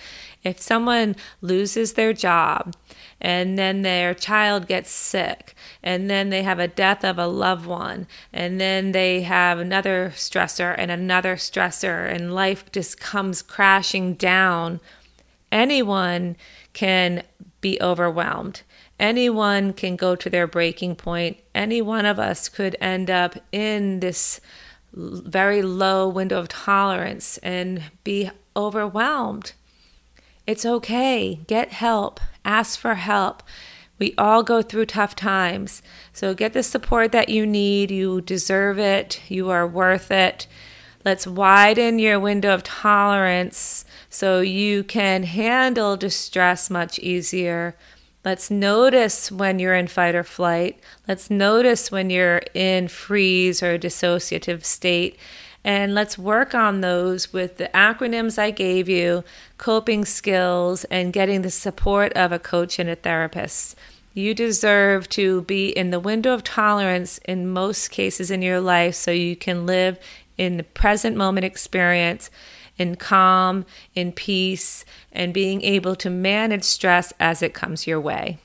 If 0.48 0.62
someone 0.62 1.18
loses 1.42 1.94
their 1.94 2.14
job 2.14 2.74
and 3.20 3.60
then 3.60 3.82
their 3.82 4.14
child 4.14 4.66
gets 4.66 4.90
sick 4.90 5.54
and 5.84 6.10
then 6.10 6.30
they 6.30 6.44
have 6.44 6.58
a 6.58 6.70
death 6.70 7.04
of 7.04 7.20
a 7.20 7.28
loved 7.28 7.66
one 7.66 8.08
and 8.32 8.62
then 8.62 8.94
they 8.94 9.24
have 9.24 9.60
another 9.60 10.14
stressor 10.16 10.74
and 10.78 10.90
another 10.90 11.36
stressor 11.36 12.10
and 12.10 12.34
life 12.34 12.72
just 12.72 12.98
comes 12.98 13.42
crashing 13.42 14.14
down, 14.14 14.80
anyone 15.52 16.38
can 16.72 17.24
be 17.60 17.78
overwhelmed. 17.82 18.62
Anyone 18.98 19.74
can 19.74 19.98
go 19.98 20.16
to 20.16 20.30
their 20.30 20.48
breaking 20.48 20.96
point. 20.96 21.38
Any 21.54 21.82
one 21.82 22.06
of 22.06 22.20
us 22.20 22.48
could 22.48 22.78
end 22.80 23.12
up 23.12 23.36
in 23.52 24.00
this 24.00 24.40
very 24.94 25.62
low 25.62 26.08
window 26.08 26.40
of 26.40 26.48
tolerance 26.48 27.38
and 27.40 27.84
be 28.06 28.32
overwhelmed. 28.56 29.52
It's 30.48 30.66
okay. 30.66 31.42
Get 31.46 31.74
help. 31.74 32.22
Ask 32.46 32.80
for 32.80 32.96
help. 32.96 33.44
We 34.00 34.14
all 34.18 34.44
go 34.44 34.62
through 34.62 34.86
tough 34.86 35.14
times. 35.14 35.82
So 36.14 36.34
get 36.34 36.54
the 36.54 36.64
support 36.64 37.12
that 37.12 37.28
you 37.28 37.46
need. 37.46 37.92
You 37.92 38.22
deserve 38.22 38.80
it. 38.80 39.22
You 39.28 39.50
are 39.50 39.68
worth 39.68 40.10
it. 40.10 40.48
Let's 41.04 41.28
widen 41.28 42.00
your 42.00 42.20
window 42.20 42.54
of 42.54 42.64
tolerance 42.64 43.86
so 44.10 44.40
you 44.40 44.84
can 44.84 45.24
handle 45.24 45.98
distress 45.98 46.70
much 46.70 46.98
easier. 47.00 47.76
Let's 48.24 48.50
notice 48.52 49.32
when 49.32 49.60
you're 49.60 49.76
in 49.76 49.88
fight 49.88 50.16
or 50.16 50.24
flight. 50.24 50.80
Let's 51.08 51.30
notice 51.30 51.92
when 51.92 52.10
you're 52.10 52.42
in 52.54 52.88
freeze 52.88 53.64
or 53.64 53.78
dissociative 53.78 54.66
state. 54.66 55.18
And 55.68 55.94
let's 55.94 56.18
work 56.18 56.56
on 56.56 56.80
those 56.80 57.34
with 57.34 57.58
the 57.58 57.70
acronyms 57.74 58.40
I 58.40 58.52
gave 58.52 58.88
you, 58.88 59.26
coping 59.58 60.06
skills, 60.06 60.86
and 60.86 61.12
getting 61.12 61.42
the 61.42 61.52
support 61.52 62.14
of 62.14 62.32
a 62.32 62.40
coach 62.40 62.80
and 62.80 62.90
a 62.90 62.96
therapist. 62.96 63.76
You 64.14 64.34
deserve 64.34 65.10
to 65.10 65.42
be 65.42 65.68
in 65.68 65.90
the 65.90 66.00
window 66.00 66.34
of 66.34 66.46
tolerance 66.46 67.18
in 67.26 67.52
most 67.52 67.90
cases 67.92 68.32
in 68.32 68.42
your 68.42 68.62
life 68.62 68.96
so 68.96 69.12
you 69.12 69.36
can 69.36 69.66
live 69.66 70.00
in 70.38 70.56
the 70.56 70.64
present 70.64 71.18
moment 71.18 71.44
experience 71.44 72.30
in 72.78 72.96
calm, 72.96 73.66
in 73.94 74.14
peace, 74.14 74.86
and 75.12 75.34
being 75.34 75.62
able 75.64 75.98
to 75.98 76.10
manage 76.10 76.64
stress 76.64 77.12
as 77.20 77.42
it 77.42 77.54
comes 77.54 77.86
your 77.86 78.00
way. 78.00 78.38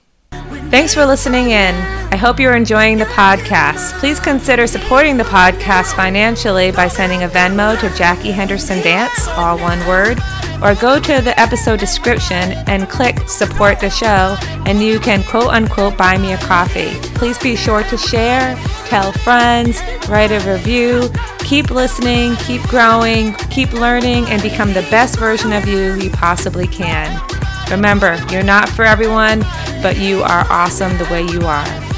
Thanks 0.73 0.95
for 0.95 1.05
listening 1.05 1.51
in. 1.51 1.75
I 1.75 2.17
hope 2.17 2.41
you're 2.41 2.57
enjoying 2.57 2.97
the 2.97 3.05
podcast. 3.05 3.93
Please 4.01 4.19
consider 4.19 4.67
supporting 4.67 5.19
the 5.19 5.25
podcast 5.25 5.95
financially 5.95 6.71
by 6.73 6.89
sending 6.89 7.25
a 7.25 7.29
Venmo 7.29 7.79
to 7.79 7.95
Jackie 7.95 8.31
Henderson 8.31 8.81
Dance, 8.81 9.29
all 9.29 9.59
one 9.59 9.87
word, 9.87 10.19
or 10.63 10.75
go 10.75 10.99
to 10.99 11.21
the 11.21 11.39
episode 11.39 11.79
description 11.79 12.55
and 12.69 12.89
click 12.89 13.29
support 13.29 13.81
the 13.81 13.91
show, 13.91 14.35
and 14.65 14.83
you 14.83 14.99
can 14.99 15.23
quote 15.25 15.49
unquote 15.49 15.99
buy 15.99 16.17
me 16.17 16.33
a 16.33 16.39
coffee. 16.39 16.95
Please 17.17 17.37
be 17.37 17.55
sure 17.55 17.83
to 17.83 17.99
share, 17.99 18.57
tell 18.87 19.13
friends, 19.13 19.79
write 20.09 20.33
a 20.33 20.41
review. 20.51 21.11
Keep 21.41 21.71
listening, 21.71 22.35
keep 22.37 22.63
growing, 22.63 23.35
keep 23.51 23.75
learning, 23.75 24.25
and 24.29 24.41
become 24.41 24.73
the 24.73 24.89
best 24.91 25.19
version 25.19 25.53
of 25.53 25.69
you 25.69 25.97
you 25.97 26.09
possibly 26.09 26.67
can. 26.67 27.21
Remember, 27.70 28.22
you're 28.31 28.42
not 28.42 28.68
for 28.68 28.85
everyone, 28.85 29.40
but 29.83 29.98
you 29.98 30.22
are 30.22 30.46
awesome 30.51 30.96
the 30.98 31.05
way 31.05 31.22
you 31.22 31.40
are. 31.42 31.91